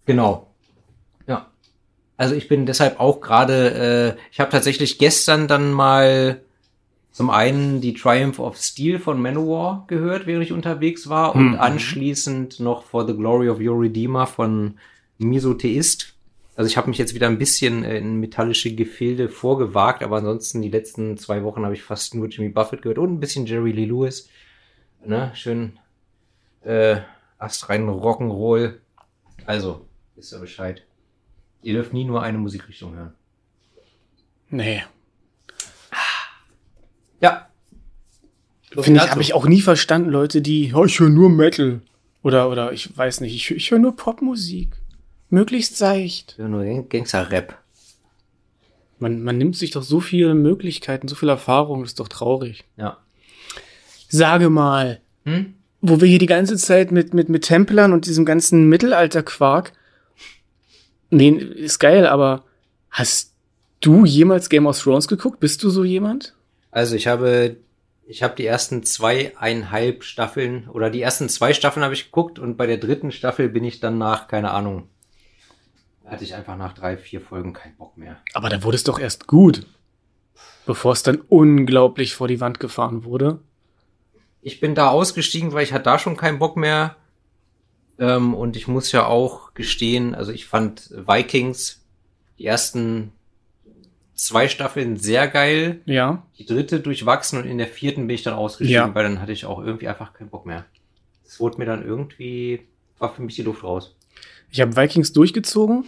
[0.06, 0.46] Genau.
[1.26, 1.46] Ja.
[2.16, 6.40] Also ich bin deshalb auch gerade, äh, ich habe tatsächlich gestern dann mal
[7.12, 11.58] zum einen die Triumph of Steel von Manowar gehört, während ich unterwegs war, und Mhm.
[11.60, 14.78] anschließend noch For the Glory of Your Redeemer von
[15.18, 16.14] Misotheist.
[16.58, 20.60] Also ich habe mich jetzt wieder ein bisschen äh, in metallische Gefilde vorgewagt, aber ansonsten
[20.60, 23.70] die letzten zwei Wochen habe ich fast nur Jimmy Buffett gehört und ein bisschen Jerry
[23.70, 24.28] Lee Lewis.
[25.06, 25.78] Ne, schön
[26.64, 26.96] äh,
[27.38, 28.74] astrein Rock'n'Roll.
[29.46, 29.86] Also,
[30.16, 30.82] wisst ihr Bescheid.
[31.62, 33.14] Ihr dürft nie nur eine Musikrichtung hören.
[34.50, 34.82] Nee.
[37.20, 37.48] Ja.
[38.72, 41.82] Finde ich, habe ich auch nie verstanden, Leute, die, oh, ich höre nur Metal.
[42.24, 44.76] Oder, oder ich weiß nicht, ich, ich höre nur Popmusik.
[45.30, 46.32] Möglichst seicht.
[46.32, 47.58] Ich höre nur Gangster-Rap.
[48.98, 52.64] Man, man nimmt sich doch so viele Möglichkeiten, so viel Erfahrung, das ist doch traurig.
[52.76, 52.98] Ja.
[54.08, 55.54] Sage mal, Hm?
[55.80, 59.72] wo wir hier die ganze Zeit mit, mit, mit Templern und diesem ganzen Mittelalter-Quark.
[61.10, 62.44] Nee, ist geil, aber
[62.90, 63.34] hast
[63.80, 65.38] du jemals Game of Thrones geguckt?
[65.40, 66.34] Bist du so jemand?
[66.70, 67.56] Also ich habe,
[68.06, 72.56] ich habe die ersten zweieinhalb Staffeln oder die ersten zwei Staffeln habe ich geguckt und
[72.56, 74.88] bei der dritten Staffel bin ich dann nach, keine Ahnung,
[76.08, 78.16] hatte ich einfach nach drei, vier Folgen keinen Bock mehr.
[78.34, 79.66] Aber da wurde es doch erst gut.
[80.66, 83.38] Bevor es dann unglaublich vor die Wand gefahren wurde.
[84.42, 86.96] Ich bin da ausgestiegen, weil ich hatte da schon keinen Bock mehr.
[87.98, 91.84] Ähm, und ich muss ja auch gestehen, also ich fand Vikings
[92.38, 93.12] die ersten
[94.14, 95.80] zwei Staffeln sehr geil.
[95.86, 96.22] Ja.
[96.38, 98.94] Die dritte durchwachsen und in der vierten bin ich dann ausgestiegen, Ja.
[98.94, 100.64] weil dann hatte ich auch irgendwie einfach keinen Bock mehr.
[101.26, 102.60] Es wurde mir dann irgendwie,
[102.98, 103.94] war für mich die Luft raus.
[104.50, 105.84] Ich habe Vikings durchgezogen.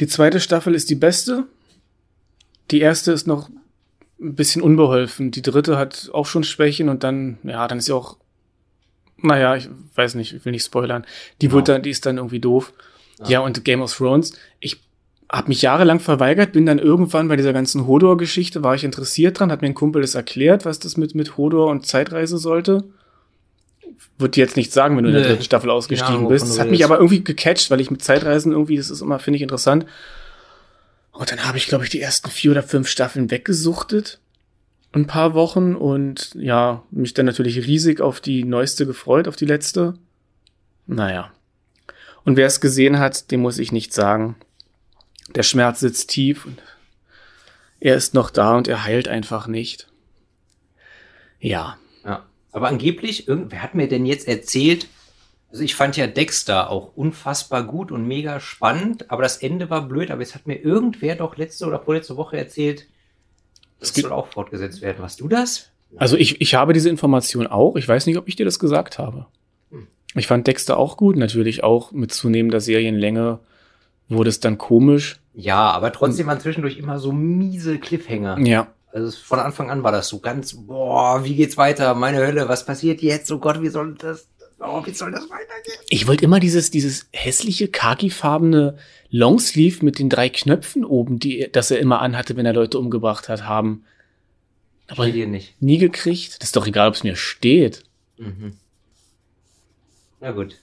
[0.00, 1.44] Die zweite Staffel ist die beste.
[2.70, 3.48] Die erste ist noch
[4.20, 5.30] ein bisschen unbeholfen.
[5.30, 8.16] Die dritte hat auch schon Schwächen und dann, ja, dann ist sie auch,
[9.16, 11.04] naja, ich weiß nicht, ich will nicht spoilern.
[11.40, 11.56] Die Genau.
[11.56, 12.72] wird dann, die ist dann irgendwie doof.
[13.20, 13.28] Ja.
[13.28, 14.80] Ja, und Game of Thrones, ich
[15.30, 19.50] habe mich jahrelang verweigert, bin dann irgendwann bei dieser ganzen Hodor-Geschichte, war ich interessiert dran,
[19.52, 22.84] hat mir ein Kumpel das erklärt, was das mit, mit Hodor und Zeitreise sollte.
[24.18, 25.28] Würde dir jetzt nicht sagen, wenn du in der Nee.
[25.30, 26.46] dritten Staffel ausgestiegen Ahnung, bist.
[26.48, 29.36] Das hat mich aber irgendwie gecatcht, weil ich mit Zeitreisen irgendwie, das ist immer, finde
[29.36, 29.86] ich, interessant.
[31.12, 34.18] Und dann habe ich, glaube ich, die ersten vier oder fünf Staffeln weggesuchtet.
[34.92, 39.44] Ein paar Wochen und ja, mich dann natürlich riesig auf die neueste gefreut, auf die
[39.44, 39.94] letzte.
[40.86, 41.30] Naja.
[42.24, 44.36] Und wer es gesehen hat, dem muss ich nicht sagen.
[45.34, 46.58] Der Schmerz sitzt tief und
[47.80, 49.88] er ist noch da und er heilt einfach nicht.
[51.40, 51.76] Ja.
[52.04, 52.26] Ja.
[52.52, 54.88] Aber angeblich, irgendwer hat mir denn jetzt erzählt,
[55.50, 59.88] also ich fand ja Dexter auch unfassbar gut und mega spannend, aber das Ende war
[59.88, 62.86] blöd, aber jetzt hat mir irgendwer doch letzte oder vorletzte Woche erzählt,
[63.80, 65.00] das soll auch fortgesetzt werden.
[65.00, 65.70] Warst du das?
[65.96, 67.76] Also ich, ich habe diese Information auch.
[67.76, 69.26] Ich weiß nicht, ob ich dir das gesagt habe.
[69.70, 69.86] Hm.
[70.14, 73.38] Ich fand Dexter auch gut, natürlich auch mit zunehmender Serienlänge
[74.08, 75.20] wurde es dann komisch.
[75.34, 78.38] Ja, aber trotzdem waren zwischendurch immer so miese Cliffhanger.
[78.40, 78.68] Ja.
[78.92, 81.94] Also von Anfang an war das so ganz, boah, wie geht's weiter?
[81.94, 83.30] Meine Hölle, was passiert jetzt?
[83.30, 84.28] Oh Gott, wie soll das,
[84.60, 85.78] oh, wie soll das weitergehen?
[85.90, 88.78] Ich wollte immer dieses, dieses hässliche, khakifarbene
[89.10, 93.28] Longsleeve mit den drei Knöpfen oben, die, das er immer anhatte, wenn er Leute umgebracht
[93.28, 93.84] hat, haben.
[94.88, 95.60] Aber Steht dir nicht.
[95.60, 96.40] nie gekriegt.
[96.40, 97.84] Das ist doch egal, ob es mir steht,
[98.16, 98.54] Mhm.
[100.20, 100.56] Na gut.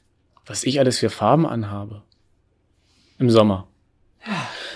[0.46, 2.02] was ich alles für Farben anhabe.
[3.20, 3.68] Im Sommer.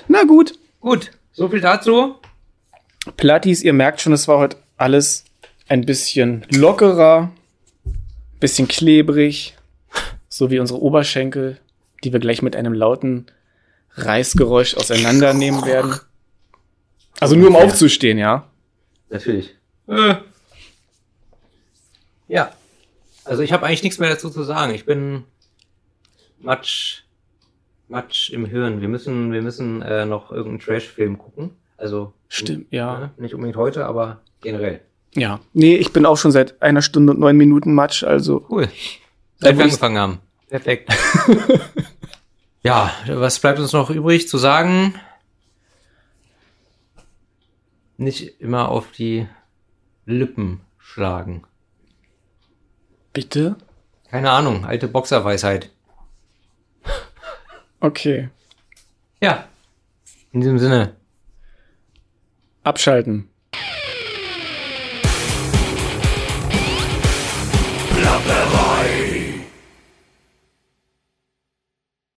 [0.08, 0.54] Na gut.
[0.80, 2.16] Gut, so viel dazu.
[3.18, 5.26] Plattis, ihr merkt schon, es war heute alles
[5.68, 7.32] ein bisschen lockerer,
[8.40, 9.56] bisschen klebrig,
[10.30, 11.60] so wie unsere Oberschenkel,
[12.04, 13.28] die wir gleich mit einem lauten
[13.96, 16.00] Reißgeräusch auseinandernehmen werden.
[17.20, 18.48] Also nur um aufzustehen, ja.
[19.10, 19.56] Natürlich.
[19.88, 20.16] Äh.
[22.28, 22.54] Ja.
[23.26, 24.74] Also ich habe eigentlich nichts mehr dazu zu sagen.
[24.74, 25.24] Ich bin
[26.40, 27.04] Matsch,
[27.88, 28.82] Matsch im Hirn.
[28.82, 31.52] Wir müssen, wir müssen äh, noch irgendeinen Trash-Film gucken.
[31.78, 33.00] Also Stimmt, ja.
[33.00, 34.82] ne, nicht unbedingt heute, aber generell.
[35.16, 35.40] Ja.
[35.54, 38.46] Nee, ich bin auch schon seit einer Stunde und neun Minuten Matsch, also.
[38.50, 38.70] Cool.
[39.38, 40.20] Seit wir angefangen haben.
[40.48, 40.94] Perfekt.
[42.64, 44.94] ja, was bleibt uns noch übrig zu sagen?
[47.98, 49.28] Nicht immer auf die
[50.06, 51.44] Lippen schlagen.
[53.12, 53.56] Bitte?
[54.10, 55.72] Keine Ahnung, alte Boxerweisheit.
[57.80, 58.30] Okay.
[59.22, 59.48] Ja.
[60.32, 60.96] In diesem Sinne.
[62.70, 63.28] Abschalten.